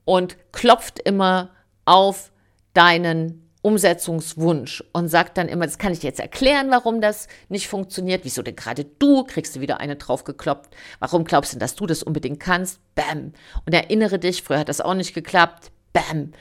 und 0.04 0.38
klopft 0.52 1.00
immer 1.00 1.52
auf 1.86 2.32
deinen 2.74 3.47
Umsetzungswunsch 3.68 4.82
und 4.94 5.10
sagt 5.10 5.38
dann 5.38 5.50
immer, 5.50 5.66
das 5.66 5.78
kann 5.78 5.92
ich 5.92 6.02
jetzt 6.02 6.22
erklären, 6.22 6.72
warum 6.72 7.02
das 7.02 7.28
nicht 7.50 7.68
funktioniert. 7.68 8.24
Wieso 8.24 8.42
denn 8.42 8.56
gerade 8.56 8.86
du? 8.86 9.26
Kriegst 9.26 9.58
du 9.58 9.60
wieder 9.60 9.82
eine 9.82 9.98
draufgekloppt. 9.98 10.74
Warum 11.00 11.26
glaubst 11.26 11.52
du 11.52 11.56
denn, 11.56 11.60
dass 11.60 11.76
du 11.76 11.86
das 11.86 12.02
unbedingt 12.02 12.40
kannst? 12.40 12.80
Bäm. 12.96 13.34
Und 13.66 13.74
erinnere 13.74 14.20
dich, 14.20 14.42
früher 14.42 14.60
hat 14.60 14.70
das 14.70 14.80
auch 14.80 14.94
nicht 14.94 15.14
geklappt. 15.14 15.72
Bäm. 15.92 16.32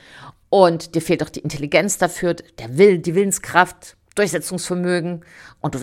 Und 0.47 0.95
dir 0.95 1.01
fehlt 1.01 1.19
doch 1.19 1.27
die 1.27 1.41
Intelligenz 1.41 1.97
dafür, 1.97 2.33
der 2.33 2.77
Will, 2.77 2.99
die 2.99 3.13
Willenskraft, 3.13 3.97
Durchsetzungsvermögen. 4.15 5.25
Und 5.59 5.75
du 5.75 5.79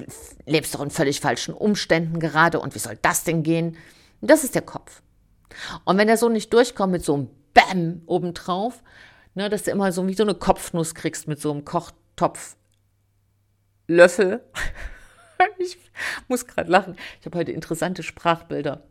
lebst 0.47 0.75
doch 0.75 0.81
in 0.81 0.89
völlig 0.89 1.21
falschen 1.21 1.53
Umständen 1.53 2.21
gerade. 2.21 2.59
Und 2.59 2.75
wie 2.75 2.79
soll 2.79 2.99
das 3.03 3.23
denn 3.25 3.43
gehen? 3.43 3.77
Das 4.23 4.45
ist 4.45 4.55
der 4.55 4.63
Kopf. 4.63 5.03
Und 5.85 5.99
wenn 5.99 6.09
er 6.09 6.17
so 6.17 6.31
nicht 6.31 6.55
durchkommt 6.55 6.93
mit 6.93 7.05
so 7.05 7.13
einem 7.13 7.29
Bäm 7.53 8.01
obendrauf, 8.07 8.83
ne, 9.35 9.49
dass 9.49 9.65
du 9.65 9.71
immer 9.71 9.93
so 9.93 10.07
wie 10.07 10.15
so 10.15 10.23
eine 10.23 10.35
Kopfnuss 10.35 10.95
kriegst 10.95 11.29
mit 11.29 11.41
so 11.41 11.51
einem 11.51 11.65
Kochtopf 11.65 12.57
Löffel. 13.87 14.43
ich 15.59 15.79
muss 16.29 16.47
gerade 16.47 16.71
lachen. 16.71 16.97
Ich 17.21 17.27
habe 17.27 17.39
heute 17.39 17.53
interessante 17.53 18.03
Sprachbilder. 18.03 18.83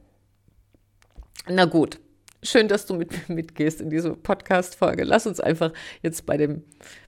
Na 1.48 1.66
gut, 1.66 2.00
schön, 2.44 2.68
dass 2.68 2.86
du 2.86 2.94
mit 2.94 3.12
mir 3.12 3.36
mitgehst 3.36 3.82
in 3.82 3.90
diese 3.90 4.14
Podcast-Folge. 4.14 5.04
Lass 5.04 5.28
uns 5.28 5.40
einfach 5.40 5.74
jetzt 6.02 6.26
bei 6.26 6.38
dem, 6.38 6.64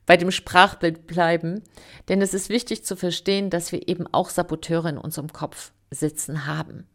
bei 0.05 0.17
dem 0.17 0.31
Sprachbild 0.31 1.07
bleiben. 1.07 1.61
Denn 2.09 2.21
es 2.21 2.33
ist 2.33 2.49
wichtig 2.49 2.83
zu 2.83 2.95
verstehen, 2.95 3.49
dass 3.49 3.71
wir 3.71 3.87
eben 3.87 4.07
auch 4.11 4.29
Saboteure 4.29 4.89
in 4.89 4.97
unserem 4.97 5.31
Kopf 5.31 5.71
sitzen 5.91 6.45
haben. 6.47 6.87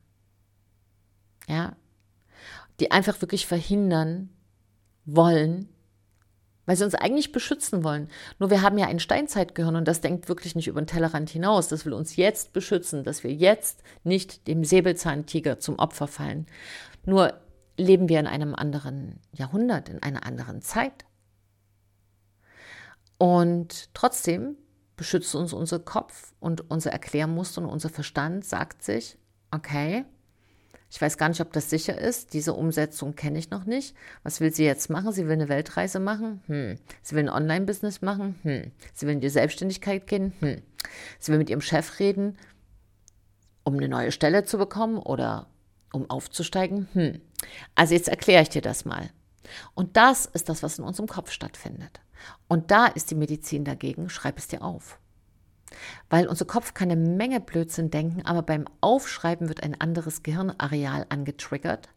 Ja. 1.49 1.77
Die 2.81 2.91
einfach 2.91 3.21
wirklich 3.21 3.47
verhindern 3.47 4.31
wollen, 5.05 5.69
weil 6.71 6.77
sie 6.77 6.85
uns 6.85 6.95
eigentlich 6.95 7.33
beschützen 7.33 7.83
wollen. 7.83 8.09
Nur 8.39 8.51
wir 8.51 8.63
haben 8.63 8.79
ja 8.79 8.87
ein 8.87 9.01
Steinzeitgehirn 9.01 9.75
und 9.75 9.89
das 9.89 10.03
denkt 10.03 10.29
wirklich 10.29 10.55
nicht 10.55 10.69
über 10.69 10.81
den 10.81 10.87
Tellerrand 10.87 11.29
hinaus. 11.29 11.67
Das 11.67 11.85
will 11.85 11.93
uns 11.93 12.15
jetzt 12.15 12.53
beschützen, 12.53 13.03
dass 13.03 13.25
wir 13.25 13.35
jetzt 13.35 13.83
nicht 14.05 14.47
dem 14.47 14.63
Säbelzahntiger 14.63 15.59
zum 15.59 15.81
Opfer 15.81 16.07
fallen. 16.07 16.47
Nur 17.05 17.35
leben 17.77 18.09
wir 18.09 18.21
in 18.21 18.29
einem 18.29 18.55
anderen 18.55 19.19
Jahrhundert, 19.33 19.89
in 19.89 20.01
einer 20.01 20.25
anderen 20.25 20.63
Zeit. 20.63 21.07
Und 23.19 23.93
trotzdem 23.93 24.55
beschützt 24.95 25.35
uns 25.35 25.53
unser 25.53 25.81
Kopf 25.81 26.35
und 26.39 26.71
unser 26.71 26.93
Erklärmuster 26.93 27.63
und 27.63 27.69
unser 27.69 27.89
Verstand 27.89 28.45
sagt 28.45 28.85
sich, 28.85 29.19
okay, 29.51 30.05
ich 30.91 31.01
weiß 31.01 31.17
gar 31.19 31.29
nicht, 31.29 31.41
ob 31.41 31.53
das 31.53 31.71
sicher 31.71 31.97
ist. 31.97 32.33
Diese 32.33 32.53
Umsetzung 32.53 33.15
kenne 33.15 33.39
ich 33.39 33.51
noch 33.51 33.65
nicht. 33.65 33.95
Was 34.25 34.41
will 34.41 34.53
sie 34.53 34.65
jetzt 34.65 34.91
machen? 34.91 35.13
Sie 35.13 35.27
will 35.27 35.35
eine 35.35 35.49
Weltreise 35.49 36.01
machen? 36.01 36.43
Hm. 36.47 36.79
Sie 37.03 37.15
will 37.15 37.23
ein 37.23 37.35
Online-Business 37.35 38.03
machen? 38.03 38.39
Hm. 38.43 38.73
Sie 38.93 39.07
will 39.07 39.15
in 39.15 39.21
die 39.21 39.29
Selbstständigkeit 39.29 40.07
gehen? 40.09 40.33
Hm. 40.41 40.63
Sie 41.19 41.31
will 41.31 41.39
mit 41.39 41.49
ihrem 41.49 41.61
Chef 41.61 42.01
reden, 42.01 42.37
um 43.63 43.75
eine 43.75 43.89
neue 43.89 44.13
Stelle 44.13 44.45
zu 44.45 44.59
bekommen 44.59 44.99
oder 44.99 45.47
um 45.93 46.11
aufzusteigen? 46.11 46.89
Hm. 46.93 47.21
Also 47.77 47.95
jetzt 47.95 48.09
erkläre 48.09 48.43
ich 48.43 48.49
dir 48.49 48.63
das 48.63 48.85
mal. 48.85 49.11
Und 49.75 49.97
das 49.97 50.27
ist 50.27 50.49
das, 50.49 50.63
was 50.63 50.79
in 50.79 50.85
unserem 50.85 51.09
Kopf 51.09 51.31
stattfindet. 51.31 52.01
Und 52.49 52.71
da 52.71 52.87
ist 52.87 53.11
die 53.11 53.17
Medizin 53.17 53.65
dagegen, 53.65 54.11
schreib 54.11 54.39
es 54.39 54.49
dir 54.49 54.63
auf. 54.63 55.00
Weil 56.09 56.27
unser 56.27 56.45
Kopf 56.45 56.75
kann 56.75 56.91
eine 56.91 57.01
Menge 57.01 57.41
Blödsinn 57.41 57.91
denken, 57.91 58.25
aber 58.27 58.43
beim 58.43 58.67
Aufschreiben 58.81 59.49
wird 59.49 59.63
ein 59.63 59.81
anderes 59.81 60.23
Gehirnareal 60.23 61.07
angetriggert 61.09 61.89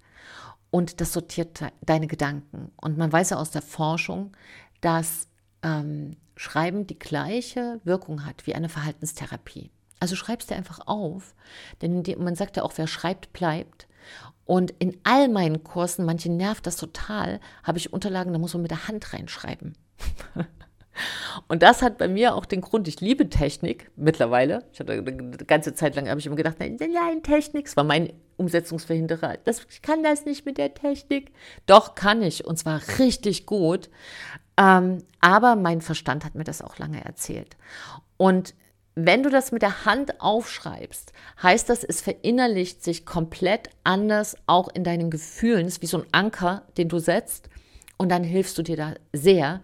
und 0.72 1.02
das 1.02 1.14
sortiert 1.14 1.62
deine 1.82 2.08
Gedanken. 2.08 2.72
Und 2.82 2.98
man 2.98 3.12
weiß 3.12 3.32
ja 3.32 3.38
aus 3.38 3.52
der 3.52 3.62
Forschung, 3.62 4.36
dass 4.82 5.28
ähm, 5.62 6.18
Schreiben 6.36 6.88
die 6.88 6.98
gleiche 6.98 7.80
Wirkung 7.84 8.26
hat 8.26 8.48
wie 8.48 8.56
eine 8.56 8.70
Verhaltenstherapie. 8.70 9.70
Also 10.00 10.16
schreibst 10.16 10.50
dir 10.50 10.56
einfach 10.56 10.80
auf, 10.88 11.36
denn 11.82 12.04
man 12.18 12.36
sagt 12.36 12.58
ja 12.58 12.64
auch, 12.64 12.74
wer 12.76 12.88
schreibt, 12.88 13.34
bleibt. 13.34 13.88
Und 14.46 14.72
in 14.80 14.98
all 15.04 15.30
meinen 15.30 15.64
Kursen, 15.64 16.06
manche 16.06 16.32
nervt 16.32 16.68
das 16.68 16.76
total, 16.76 17.40
habe 17.64 17.78
ich 17.78 17.94
Unterlagen, 17.94 18.34
da 18.34 18.40
muss 18.40 18.54
man 18.54 18.64
mit 18.64 18.72
der 18.72 18.88
Hand 18.88 19.14
reinschreiben. 19.14 19.78
Und 21.48 21.64
das 21.64 21.82
hat 21.82 21.98
bei 21.98 22.08
mir 22.08 22.36
auch 22.36 22.46
den 22.46 22.62
Grund, 22.62 22.88
ich 22.88 23.02
liebe 23.02 23.30
Technik 23.30 23.92
mittlerweile. 23.96 24.64
Ich 24.72 24.80
hatte 24.80 24.94
eine 24.94 25.38
ganze 25.48 25.74
Zeit 25.74 25.96
lang 25.96 26.10
habe 26.10 26.20
ich 26.20 26.26
immer 26.26 26.36
gedacht, 26.36 26.58
nein, 26.60 26.78
nein, 26.80 27.24
Technik, 27.24 27.66
das 27.66 27.78
war 27.78 27.84
mein 27.84 28.14
Umsetzungsverhinderer. 28.38 29.38
Das, 29.44 29.66
ich 29.70 29.82
kann 29.82 30.04
das 30.04 30.26
nicht 30.26 30.46
mit 30.46 30.58
der 30.58 30.74
Technik. 30.74 31.32
Doch 31.66 31.96
kann 31.96 32.22
ich 32.22 32.46
und 32.46 32.58
zwar 32.58 32.82
richtig 33.00 33.46
gut. 33.46 33.90
Ähm, 34.58 35.00
aber 35.20 35.56
mein 35.56 35.82
Verstand 35.82 36.26
hat 36.26 36.36
mir 36.36 36.44
das 36.44 36.62
auch 36.62 36.78
lange 36.78 37.04
erzählt. 37.04 37.58
Und 38.18 38.54
wenn 38.96 39.24
du 39.24 39.30
das 39.30 39.52
mit 39.52 39.64
der 39.64 39.86
Hand 39.86 40.22
aufschreibst, 40.22 41.14
heißt 41.42 41.68
das, 41.70 41.84
es 41.84 42.02
verinnerlicht 42.02 42.84
sich 42.84 43.06
komplett 43.06 43.70
anders 43.84 44.38
auch 44.46 44.70
in 44.70 44.84
deinen 44.84 45.10
Gefühlen. 45.10 45.66
Es 45.66 45.74
ist 45.74 45.82
wie 45.82 45.88
so 45.88 45.98
ein 45.98 46.08
Anker, 46.12 46.64
den 46.78 46.90
du 46.90 47.00
setzt. 47.00 47.50
Und 47.98 48.10
dann 48.10 48.24
hilfst 48.24 48.58
du 48.58 48.64
dir 48.64 48.78
da 48.78 48.94
sehr 49.12 49.62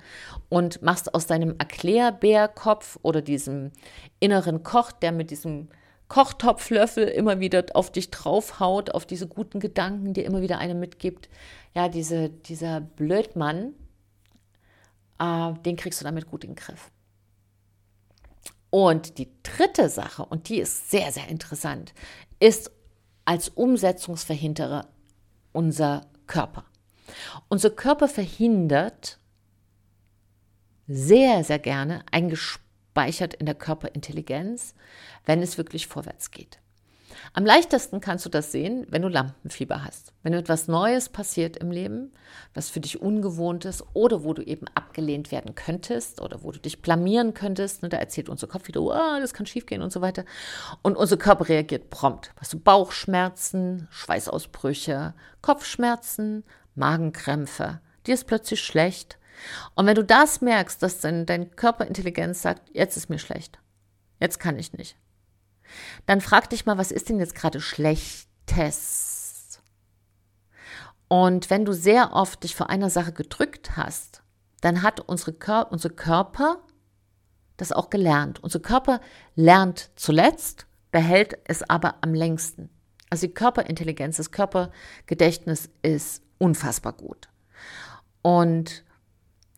und 0.50 0.82
machst 0.82 1.13
aus 1.13 1.27
deinem 1.27 1.56
Erklärbärkopf 1.58 3.00
oder 3.03 3.22
diesem 3.22 3.72
inneren 4.20 4.63
Koch, 4.63 4.91
der 4.91 5.12
mit 5.12 5.32
diesem 5.32 5.70
Kochtopflöffel 6.08 7.08
immer 7.08 7.39
wieder 7.39 7.63
auf 7.74 7.91
dich 7.91 8.10
draufhaut, 8.10 8.91
auf 8.91 9.06
diese 9.06 9.27
guten 9.27 9.60
Gedanken, 9.60 10.13
die 10.13 10.24
immer 10.24 10.41
wieder 10.41 10.58
eine 10.58 10.74
mitgibt. 10.74 11.29
Ja, 11.75 11.88
diese, 11.88 12.29
dieser 12.29 12.82
Blödmann, 12.82 13.74
äh, 15.20 15.53
den 15.65 15.75
kriegst 15.75 16.01
du 16.01 16.06
damit 16.06 16.25
gut 16.25 16.44
in 16.44 16.51
den 16.51 16.56
Griff. 16.56 16.89
Und 18.72 19.20
die 19.20 19.29
dritte 19.44 19.88
Sache, 19.89 20.25
und 20.25 20.50
die 20.50 20.60
ist 20.60 20.89
sehr, 20.89 21.12
sehr 21.12 21.27
interessant, 21.27 21.94
ist 22.39 22.72
als 23.25 23.50
Umsetzungsverhinderer 23.50 24.88
unser 25.51 26.01
Körper. 26.25 26.65
Unser 27.50 27.70
Körper 27.70 28.08
verhindert 28.08 29.18
sehr, 30.89 31.43
sehr 31.43 31.60
gerne 31.60 32.03
eingespeichert 32.12 33.36
in 33.36 33.46
der 33.46 33.55
Körperintelligenz, 33.55 34.74
wenn 35.25 35.41
es 35.41 35.58
wirklich 35.58 35.88
vorwärts 35.88 36.31
geht. 36.31 36.60
Am 37.34 37.46
leichtesten 37.46 38.01
kannst 38.01 38.25
du 38.25 38.29
das 38.29 38.51
sehen, 38.51 38.88
wenn 38.89 39.01
du 39.01 39.08
Lampenfieber 39.08 39.84
hast. 39.84 40.13
Wenn 40.24 40.34
etwas 40.34 40.67
Neues 40.67 41.10
passiert 41.10 41.58
im 41.58 41.69
Leben, 41.69 42.12
was 42.53 42.69
für 42.69 42.79
dich 42.79 43.01
ungewohnt 43.01 43.65
ist 43.65 43.84
oder 43.93 44.24
wo 44.24 44.34
du 44.34 44.41
eben 44.41 44.65
abgelehnt 44.74 45.31
werden 45.31 45.53
könntest 45.53 46.22
oder 46.22 46.43
wo 46.43 46.51
du 46.51 46.60
dich 46.60 46.81
blamieren 46.81 47.34
könntest, 47.34 47.84
ne, 47.84 47.89
da 47.89 47.98
erzählt 47.98 48.29
unser 48.29 48.48
Kopf 48.48 48.67
wieder, 48.67 48.81
oh, 48.81 49.19
das 49.19 49.34
kann 49.34 49.46
schiefgehen 49.46 49.81
und 49.81 49.91
so 49.91 50.01
weiter. 50.01 50.25
Und 50.81 50.98
unser 50.98 51.17
Körper 51.17 51.50
reagiert 51.50 51.89
prompt. 51.89 52.31
Hast 52.38 52.53
du 52.53 52.60
Bauchschmerzen, 52.60 53.88
Schweißausbrüche, 53.91 55.13
Kopfschmerzen, 55.41 56.43
Magenkrämpfe, 56.75 57.79
dir 58.08 58.13
ist 58.13 58.25
plötzlich 58.25 58.62
schlecht. 58.62 59.17
Und 59.75 59.86
wenn 59.86 59.96
du 59.96 60.03
das 60.03 60.41
merkst, 60.41 60.81
dass 60.84 61.00
dein, 61.00 61.25
dein 61.25 61.55
Körperintelligenz 61.55 62.41
sagt, 62.41 62.69
jetzt 62.74 62.98
ist 62.98 63.10
mir 63.10 63.19
schlecht, 63.19 63.60
jetzt 64.19 64.39
kann 64.39 64.58
ich 64.58 64.74
nicht, 64.74 64.98
dann 66.05 66.22
frag 66.22 66.50
dich 66.50 66.65
mal, 66.65 66.77
was 66.77 66.91
ist 66.91 67.10
denn 67.10 67.19
jetzt 67.19 67.36
gerade 67.36 67.62
Schlechtes? 67.62 69.62
Und 71.08 71.50
wenn 71.50 71.65
du 71.65 71.74
sehr 71.74 72.13
oft 72.13 72.43
dich 72.43 72.55
vor 72.55 72.69
einer 72.69 72.89
Sache 72.89 73.13
gedrückt 73.13 73.75
hast, 73.75 74.22
dann 74.62 74.84
hat 74.84 75.00
unsere 75.00 75.34
Kör 75.34 75.72
unser 75.72 75.89
Körper 75.89 76.58
das 77.58 77.72
auch 77.72 77.89
gelernt. 77.89 78.41
Unser 78.41 78.60
Körper 78.60 79.01
lernt 79.36 79.89
zuletzt, 79.96 80.65
behält 80.91 81.38
es 81.46 81.67
aber 81.69 81.96
am 82.01 82.13
längsten. 82.13 82.69
Also 83.10 83.27
die 83.27 83.34
Körperintelligenz, 83.34 84.17
das 84.17 84.31
Körpergedächtnis 84.31 85.69
ist 85.81 86.22
unfassbar 86.38 86.93
gut. 86.93 87.27
Und 88.22 88.84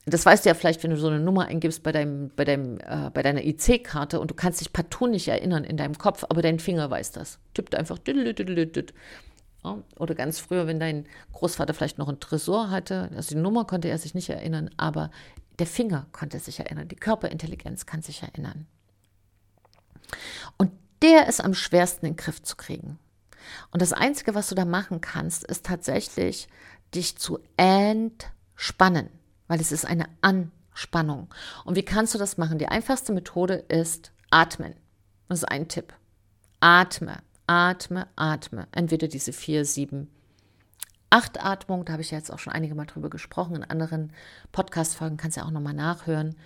das 0.06 0.26
weißt 0.26 0.46
du 0.46 0.50
ja 0.50 0.56
vielleicht, 0.56 0.82
wenn 0.84 0.90
du 0.90 0.98
so 0.98 1.08
eine 1.08 1.20
Nummer 1.20 1.46
eingibst 1.46 1.84
bei, 1.84 1.92
deinem, 1.92 2.32
bei, 2.36 2.44
deinem, 2.44 2.80
äh, 2.80 3.12
bei 3.14 3.22
deiner 3.22 3.44
IC-Karte 3.44 4.20
und 4.20 4.32
du 4.32 4.36
kannst 4.36 4.60
dich 4.60 4.74
partout 4.74 5.08
nicht 5.08 5.28
erinnern 5.28 5.64
in 5.64 5.78
deinem 5.78 5.98
Kopf, 5.98 6.26
aber 6.28 6.42
dein 6.42 6.60
Finger 6.60 6.90
weiß 6.90 7.12
das. 7.12 7.38
Tippt 7.54 7.76
einfach. 7.76 8.00
Oder 10.00 10.16
ganz 10.16 10.40
früher, 10.40 10.66
wenn 10.66 10.80
dein 10.80 11.06
Großvater 11.34 11.76
vielleicht 11.76 12.00
noch 12.00 12.08
einen 12.08 12.20
Tresor 12.20 12.72
hatte, 12.72 13.12
also 13.16 13.36
die 13.36 13.42
Nummer 13.42 13.66
konnte 13.66 13.90
er 13.90 14.00
sich 14.00 14.16
nicht 14.16 14.30
erinnern, 14.30 14.72
aber 14.76 15.12
der 15.60 15.68
Finger 15.68 16.08
konnte 16.12 16.40
sich 16.40 16.60
erinnern, 16.60 16.88
die 16.88 16.96
Körperintelligenz 16.96 17.86
kann 17.86 18.02
sich 18.02 18.24
erinnern. 18.24 18.66
Und 20.58 20.72
der 21.04 21.28
ist 21.28 21.44
am 21.44 21.54
schwersten 21.54 22.08
in 22.08 22.14
den 22.14 22.18
Griff 22.18 22.42
zu 22.42 22.56
kriegen. 22.56 22.98
Und 23.70 23.84
das 23.84 23.94
Einzige, 23.94 24.34
was 24.34 24.50
du 24.50 24.56
da 24.56 24.66
machen 24.66 25.00
kannst, 25.00 25.44
ist 25.44 25.66
tatsächlich, 25.66 26.48
dich 26.96 27.18
zu 27.18 27.40
entspannen 27.56 29.10
weil 29.52 29.60
es 29.60 29.74
ist 29.74 29.84
eine 29.84 30.06
Anspannung. 30.22 31.28
Und 31.66 31.76
wie 31.76 31.84
kannst 31.84 32.16
du 32.16 32.18
das 32.18 32.38
machen? 32.38 32.58
Die 32.58 32.70
einfachste 32.70 33.12
Methode 33.12 33.56
ist 33.56 34.14
atmen. 34.30 34.76
Das 35.28 35.40
ist 35.40 35.44
ein 35.44 35.68
Tipp. 35.68 35.94
Atme, 36.62 37.18
atme, 37.48 38.08
atme. 38.16 38.70
Entweder 38.72 39.10
diese 39.10 39.34
vier, 39.34 39.66
sieben, 39.66 40.10
acht 41.10 41.44
Atmung, 41.44 41.84
da 41.84 41.92
habe 41.92 42.02
ich 42.02 42.12
jetzt 42.12 42.32
auch 42.32 42.40
schon 42.40 42.54
einige 42.54 42.76
Mal 42.76 42.86
drüber 42.86 43.10
gesprochen. 43.10 43.58
In 43.58 43.66
anderen 43.66 44.14
Podcast-Folgen 44.54 45.18
kannst 45.18 45.36
du 45.36 45.42
ja 45.42 45.48
auch 45.48 45.52
nochmal 45.52 45.74
nachhören. 45.74 46.38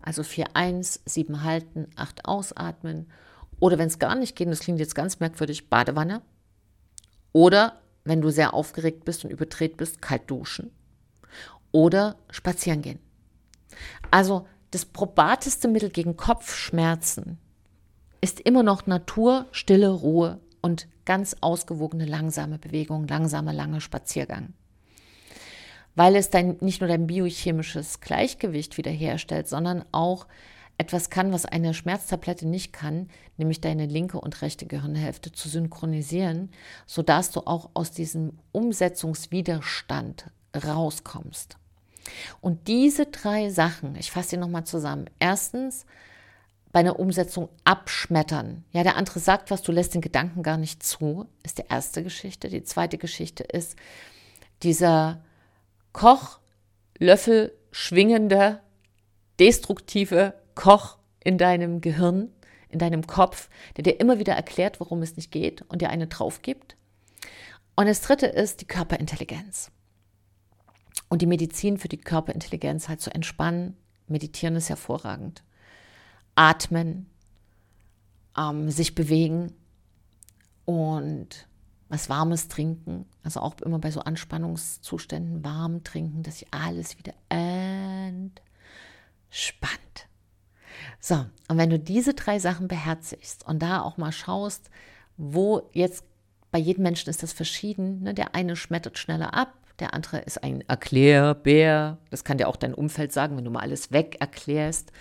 Also 0.00 0.22
4, 0.22 0.56
1, 0.56 1.02
7 1.04 1.42
halten, 1.42 1.88
8 1.96 2.24
ausatmen. 2.24 3.10
Oder 3.60 3.76
wenn 3.76 3.88
es 3.88 3.98
gar 3.98 4.14
nicht 4.14 4.36
geht, 4.36 4.48
das 4.48 4.60
klingt 4.60 4.78
jetzt 4.80 4.94
ganz 4.94 5.20
merkwürdig, 5.20 5.68
Badewanne. 5.68 6.22
Oder 7.32 7.82
wenn 8.04 8.22
du 8.22 8.30
sehr 8.30 8.54
aufgeregt 8.54 9.04
bist 9.04 9.22
und 9.22 9.30
überdreht 9.30 9.76
bist, 9.76 10.00
kalt 10.00 10.30
duschen 10.30 10.70
oder 11.74 12.16
spazieren 12.30 12.82
gehen. 12.82 13.00
Also 14.12 14.46
das 14.70 14.84
probateste 14.84 15.66
Mittel 15.66 15.90
gegen 15.90 16.16
Kopfschmerzen 16.16 17.38
ist 18.20 18.40
immer 18.40 18.62
noch 18.62 18.86
Natur, 18.86 19.46
Stille, 19.50 19.90
Ruhe 19.90 20.40
und 20.62 20.86
ganz 21.04 21.36
ausgewogene 21.40 22.06
langsame 22.06 22.58
Bewegung, 22.58 23.08
langsamer, 23.08 23.52
lange 23.52 23.80
Spaziergang. 23.80 24.54
Weil 25.96 26.14
es 26.14 26.30
dein, 26.30 26.56
nicht 26.60 26.80
nur 26.80 26.88
dein 26.88 27.08
biochemisches 27.08 28.00
Gleichgewicht 28.00 28.78
wiederherstellt, 28.78 29.48
sondern 29.48 29.84
auch 29.90 30.26
etwas 30.78 31.10
kann, 31.10 31.32
was 31.32 31.44
eine 31.44 31.74
Schmerztablette 31.74 32.46
nicht 32.46 32.72
kann, 32.72 33.08
nämlich 33.36 33.60
deine 33.60 33.86
linke 33.86 34.20
und 34.20 34.42
rechte 34.42 34.66
Gehirnhälfte 34.66 35.32
zu 35.32 35.48
synchronisieren, 35.48 36.50
sodass 36.86 37.32
du 37.32 37.40
auch 37.40 37.70
aus 37.74 37.90
diesem 37.90 38.38
Umsetzungswiderstand 38.52 40.30
rauskommst. 40.54 41.58
Und 42.40 42.68
diese 42.68 43.06
drei 43.06 43.50
Sachen, 43.50 43.96
ich 43.96 44.10
fasse 44.10 44.30
sie 44.30 44.36
nochmal 44.36 44.64
zusammen. 44.64 45.06
Erstens, 45.18 45.86
bei 46.74 46.80
einer 46.80 46.98
Umsetzung 46.98 47.50
abschmettern. 47.62 48.64
Ja, 48.72 48.82
der 48.82 48.96
andere 48.96 49.20
sagt 49.20 49.52
was, 49.52 49.62
du 49.62 49.70
lässt 49.70 49.94
den 49.94 50.00
Gedanken 50.00 50.42
gar 50.42 50.56
nicht 50.56 50.82
zu, 50.82 51.28
ist 51.44 51.58
die 51.58 51.64
erste 51.68 52.02
Geschichte. 52.02 52.48
Die 52.48 52.64
zweite 52.64 52.98
Geschichte 52.98 53.44
ist 53.44 53.76
dieser 54.64 55.22
Kochlöffel 55.92 57.56
schwingende, 57.70 58.60
destruktive 59.38 60.34
Koch 60.56 60.98
in 61.22 61.38
deinem 61.38 61.80
Gehirn, 61.80 62.32
in 62.68 62.80
deinem 62.80 63.06
Kopf, 63.06 63.48
der 63.76 63.84
dir 63.84 64.00
immer 64.00 64.18
wieder 64.18 64.34
erklärt, 64.34 64.80
warum 64.80 65.00
es 65.02 65.14
nicht 65.14 65.30
geht 65.30 65.62
und 65.68 65.80
dir 65.80 65.90
eine 65.90 66.08
drauf 66.08 66.42
gibt. 66.42 66.76
Und 67.76 67.86
das 67.86 68.00
dritte 68.00 68.26
ist 68.26 68.62
die 68.62 68.66
Körperintelligenz 68.66 69.70
und 71.08 71.22
die 71.22 71.26
Medizin 71.26 71.78
für 71.78 71.88
die 71.88 72.00
Körperintelligenz 72.00 72.88
halt 72.88 73.00
zu 73.00 73.14
entspannen. 73.14 73.76
Meditieren 74.06 74.56
ist 74.56 74.68
hervorragend. 74.68 75.42
Atmen, 76.34 77.06
ähm, 78.36 78.70
sich 78.70 78.94
bewegen 78.94 79.52
und 80.64 81.46
was 81.88 82.08
Warmes 82.08 82.48
trinken. 82.48 83.06
Also 83.22 83.40
auch 83.40 83.60
immer 83.60 83.78
bei 83.78 83.90
so 83.90 84.00
Anspannungszuständen 84.00 85.44
warm 85.44 85.84
trinken, 85.84 86.22
dass 86.22 86.40
sich 86.40 86.48
alles 86.52 86.98
wieder 86.98 87.14
entspannt. 87.28 88.40
So, 90.98 91.26
und 91.48 91.58
wenn 91.58 91.70
du 91.70 91.78
diese 91.78 92.14
drei 92.14 92.38
Sachen 92.38 92.66
beherzigst 92.66 93.46
und 93.46 93.62
da 93.62 93.82
auch 93.82 93.96
mal 93.96 94.12
schaust, 94.12 94.70
wo 95.16 95.68
jetzt 95.72 96.04
bei 96.54 96.60
jedem 96.60 96.84
Menschen 96.84 97.10
ist 97.10 97.20
das 97.24 97.32
verschieden. 97.32 98.04
Ne? 98.04 98.14
Der 98.14 98.36
eine 98.36 98.54
schmettert 98.54 98.96
schneller 98.96 99.34
ab, 99.34 99.54
der 99.80 99.92
andere 99.92 100.18
ist 100.18 100.42
ein 100.44 100.62
Erklärbär. 100.68 101.98
Das 102.10 102.22
kann 102.22 102.38
dir 102.38 102.48
auch 102.48 102.56
dein 102.56 102.74
Umfeld 102.74 103.12
sagen, 103.12 103.36
wenn 103.36 103.44
du 103.44 103.50
mal 103.50 103.60
alles 103.60 103.90
weg 103.90 104.16
erklärst. 104.20 104.92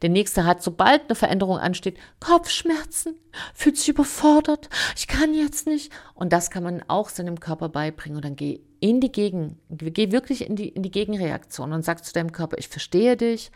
Der 0.00 0.08
nächste 0.08 0.44
hat, 0.44 0.62
sobald 0.62 1.02
eine 1.04 1.14
Veränderung 1.14 1.58
ansteht, 1.58 1.98
Kopfschmerzen, 2.18 3.14
fühlt 3.54 3.76
sich 3.76 3.90
überfordert, 3.90 4.70
ich 4.96 5.06
kann 5.06 5.34
jetzt 5.34 5.66
nicht. 5.66 5.92
Und 6.14 6.32
das 6.32 6.50
kann 6.50 6.62
man 6.62 6.82
auch 6.88 7.10
seinem 7.10 7.40
Körper 7.40 7.68
beibringen. 7.68 8.16
Und 8.16 8.24
dann 8.24 8.36
geh 8.36 8.60
in 8.80 9.00
die 9.00 9.12
Gegen, 9.12 9.58
geh 9.68 10.12
wirklich 10.12 10.46
in 10.46 10.56
die, 10.56 10.68
in 10.68 10.82
die 10.82 10.90
Gegenreaktion 10.90 11.72
und 11.72 11.84
sag 11.84 12.04
zu 12.04 12.12
deinem 12.12 12.32
Körper, 12.32 12.58
ich 12.58 12.68
verstehe 12.68 13.16
dich 13.16 13.50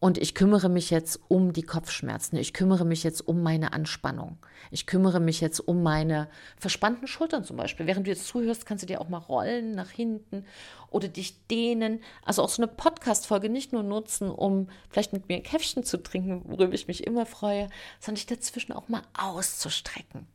und 0.00 0.16
ich 0.16 0.34
kümmere 0.34 0.68
mich 0.68 0.90
jetzt 0.90 1.18
um 1.26 1.52
die 1.52 1.62
Kopfschmerzen. 1.62 2.36
Ich 2.36 2.52
kümmere 2.52 2.84
mich 2.84 3.02
jetzt 3.02 3.26
um 3.26 3.42
meine 3.42 3.72
Anspannung. 3.72 4.38
Ich 4.70 4.86
kümmere 4.86 5.18
mich 5.18 5.40
jetzt 5.40 5.58
um 5.58 5.82
meine 5.82 6.28
verspannten 6.56 7.08
Schultern 7.08 7.42
zum 7.42 7.56
Beispiel. 7.56 7.86
Während 7.86 8.06
du 8.06 8.10
jetzt 8.10 8.28
zuhörst, 8.28 8.64
kannst 8.64 8.82
du 8.82 8.86
dir 8.86 9.00
auch 9.00 9.08
mal 9.08 9.18
rollen 9.18 9.72
nach 9.72 9.90
hinten 9.90 10.44
oder 10.90 11.08
dich 11.08 11.46
dehnen. 11.48 12.00
Also 12.24 12.42
auch 12.42 12.48
so 12.48 12.62
eine 12.62 12.70
Podcast-Folge 12.70 13.48
nicht 13.48 13.72
nur 13.72 13.82
nutzen, 13.82 14.30
um 14.30 14.68
vielleicht 14.88 15.12
mit 15.12 15.28
mir 15.28 15.36
ein 15.36 15.42
Käffchen 15.42 15.82
zu 15.82 16.00
trinken, 16.00 16.42
worüber 16.44 16.74
ich 16.74 16.86
mich 16.86 17.04
immer 17.04 17.26
freue, 17.26 17.68
sondern 17.98 18.16
dich 18.16 18.26
dazwischen 18.26 18.72
auch 18.72 18.88
mal 18.88 19.02
auszustrecken. 19.18 20.28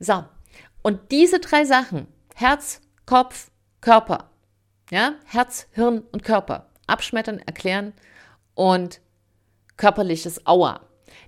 So. 0.00 0.24
Und 0.80 1.10
diese 1.10 1.38
drei 1.38 1.66
Sachen, 1.66 2.06
Herz, 2.34 2.80
Kopf, 3.04 3.50
Körper, 3.82 4.30
ja, 4.90 5.14
Herz, 5.26 5.66
Hirn 5.72 6.02
und 6.12 6.22
Körper, 6.22 6.70
abschmettern, 6.86 7.40
erklären, 7.40 7.92
und 8.56 9.00
körperliches 9.76 10.44
Aua. 10.46 10.80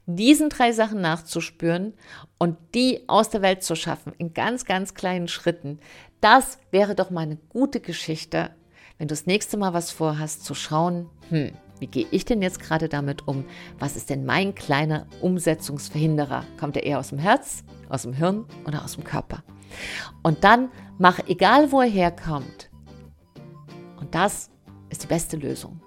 Diesen 0.06 0.48
drei 0.48 0.72
Sachen 0.72 1.00
nachzuspüren 1.00 1.94
und 2.38 2.56
die 2.74 3.04
aus 3.06 3.30
der 3.30 3.42
Welt 3.42 3.62
zu 3.62 3.76
schaffen 3.76 4.12
in 4.18 4.34
ganz, 4.34 4.64
ganz 4.64 4.94
kleinen 4.94 5.28
Schritten, 5.28 5.78
das 6.20 6.58
wäre 6.72 6.96
doch 6.96 7.10
mal 7.10 7.20
eine 7.20 7.36
gute 7.36 7.78
Geschichte, 7.78 8.50
wenn 8.96 9.06
du 9.06 9.12
das 9.12 9.26
nächste 9.26 9.56
Mal 9.56 9.74
was 9.74 9.92
vorhast, 9.92 10.44
zu 10.44 10.54
schauen, 10.54 11.08
hm, 11.28 11.52
wie 11.78 11.86
gehe 11.86 12.06
ich 12.10 12.24
denn 12.24 12.42
jetzt 12.42 12.58
gerade 12.58 12.88
damit 12.88 13.28
um? 13.28 13.44
Was 13.78 13.94
ist 13.94 14.10
denn 14.10 14.24
mein 14.24 14.54
kleiner 14.54 15.06
Umsetzungsverhinderer? 15.20 16.44
Kommt 16.58 16.76
er 16.76 16.82
eher 16.82 16.98
aus 16.98 17.10
dem 17.10 17.18
Herz, 17.18 17.62
aus 17.88 18.02
dem 18.02 18.14
Hirn 18.14 18.46
oder 18.66 18.82
aus 18.82 18.94
dem 18.94 19.04
Körper? 19.04 19.44
Und 20.22 20.42
dann 20.42 20.70
mach 20.98 21.20
egal, 21.28 21.70
wo 21.70 21.80
er 21.80 21.88
herkommt. 21.88 22.70
Und 24.00 24.14
das 24.14 24.50
ist 24.90 25.04
die 25.04 25.06
beste 25.06 25.36
Lösung. 25.36 25.80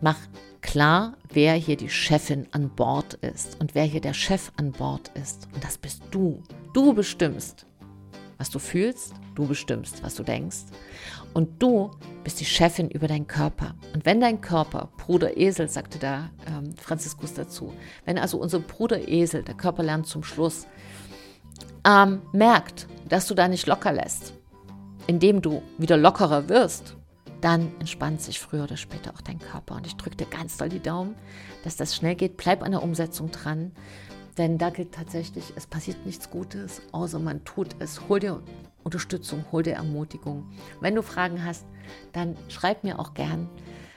Mach 0.00 0.18
klar, 0.60 1.14
wer 1.32 1.54
hier 1.54 1.76
die 1.76 1.88
Chefin 1.88 2.46
an 2.52 2.70
Bord 2.70 3.14
ist 3.14 3.60
und 3.60 3.74
wer 3.74 3.84
hier 3.84 4.00
der 4.00 4.14
Chef 4.14 4.50
an 4.56 4.72
Bord 4.72 5.10
ist. 5.14 5.48
Und 5.54 5.62
das 5.62 5.78
bist 5.78 6.02
du. 6.10 6.42
Du 6.72 6.94
bestimmst, 6.94 7.66
was 8.38 8.50
du 8.50 8.58
fühlst, 8.58 9.14
du 9.34 9.46
bestimmst, 9.46 10.02
was 10.02 10.14
du 10.14 10.22
denkst. 10.22 10.64
Und 11.32 11.62
du 11.62 11.90
bist 12.22 12.40
die 12.40 12.44
Chefin 12.44 12.90
über 12.90 13.08
deinen 13.08 13.26
Körper. 13.26 13.74
Und 13.92 14.06
wenn 14.06 14.20
dein 14.20 14.40
Körper, 14.40 14.88
Bruder 14.96 15.36
Esel, 15.36 15.68
sagte 15.68 15.98
da 15.98 16.30
ähm, 16.46 16.74
Franziskus 16.76 17.34
dazu, 17.34 17.72
wenn 18.04 18.18
also 18.18 18.38
unser 18.38 18.60
Bruder 18.60 19.08
Esel, 19.08 19.42
der 19.42 19.54
Körper 19.54 19.82
lernt 19.82 20.06
zum 20.06 20.22
Schluss, 20.22 20.66
ähm, 21.86 22.22
merkt, 22.32 22.86
dass 23.08 23.26
du 23.26 23.34
da 23.34 23.48
nicht 23.48 23.66
locker 23.66 23.92
lässt, 23.92 24.34
indem 25.06 25.42
du 25.42 25.62
wieder 25.78 25.96
lockerer 25.96 26.48
wirst, 26.48 26.96
dann 27.44 27.72
entspannt 27.78 28.22
sich 28.22 28.40
früher 28.40 28.64
oder 28.64 28.78
später 28.78 29.12
auch 29.14 29.20
dein 29.20 29.38
Körper. 29.38 29.74
Und 29.76 29.86
ich 29.86 29.96
drücke 29.96 30.16
dir 30.16 30.26
ganz 30.26 30.56
doll 30.56 30.70
die 30.70 30.80
Daumen, 30.80 31.14
dass 31.62 31.76
das 31.76 31.94
schnell 31.94 32.14
geht. 32.14 32.38
Bleib 32.38 32.62
an 32.62 32.70
der 32.70 32.82
Umsetzung 32.82 33.30
dran. 33.30 33.72
Denn 34.38 34.56
da 34.56 34.70
gilt 34.70 34.92
tatsächlich, 34.92 35.52
es 35.54 35.66
passiert 35.66 36.06
nichts 36.06 36.30
Gutes, 36.30 36.80
außer 36.90 37.18
man 37.18 37.44
tut 37.44 37.76
es. 37.80 38.08
Hol 38.08 38.18
dir 38.18 38.42
Unterstützung, 38.82 39.44
hol 39.52 39.62
dir 39.62 39.74
Ermutigung. 39.74 40.50
Wenn 40.80 40.94
du 40.94 41.02
Fragen 41.02 41.44
hast, 41.44 41.66
dann 42.12 42.34
schreib 42.48 42.82
mir 42.82 42.98
auch 42.98 43.12
gern. 43.12 43.50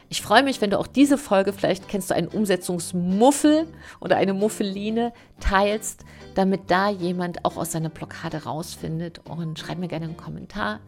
Ich 0.10 0.22
freue 0.22 0.44
mich, 0.44 0.60
wenn 0.60 0.70
du 0.70 0.78
auch 0.78 0.88
diese 0.88 1.18
Folge, 1.18 1.54
vielleicht 1.54 1.88
kennst 1.88 2.10
du 2.10 2.16
einen 2.16 2.28
Umsetzungsmuffel 2.28 3.68
oder 4.02 4.18
eine 4.18 4.34
Muffeline, 4.34 5.14
teilst, 5.40 6.04
damit 6.36 6.70
da 6.70 6.90
jemand 6.90 7.46
auch 7.46 7.56
aus 7.56 7.72
seiner 7.72 7.90
Blockade 7.90 8.44
rausfindet. 8.44 9.22
Und 9.26 9.58
schreib 9.58 9.80
mir 9.80 9.88
gerne 9.88 10.06
einen 10.06 10.18
Kommentar. 10.18 10.82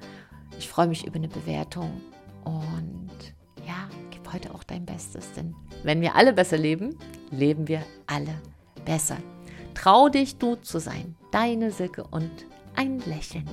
Ich 0.58 0.68
freue 0.68 0.88
mich 0.88 1.08
über 1.08 1.16
eine 1.16 1.30
Bewertung 1.30 2.02
und 2.50 3.36
ja, 3.66 3.88
gib 4.12 4.34
heute 4.34 4.54
auch 4.54 4.64
dein 4.64 4.86
Bestes, 4.86 5.32
denn 5.34 5.56
wenn 5.84 6.02
wir 6.02 6.16
alle 6.16 6.34
besser 6.34 6.58
leben, 6.58 6.98
leben 7.32 7.68
wir 7.68 7.84
alle 8.08 8.42
besser. 8.86 9.18
Trau 9.76 10.10
dich, 10.10 10.38
du 10.38 10.56
zu 10.56 10.80
sein. 10.80 11.16
Deine 11.32 11.72
Silke 11.72 12.04
und 12.04 12.32
ein 12.76 13.00
Lächeln. 13.06 13.48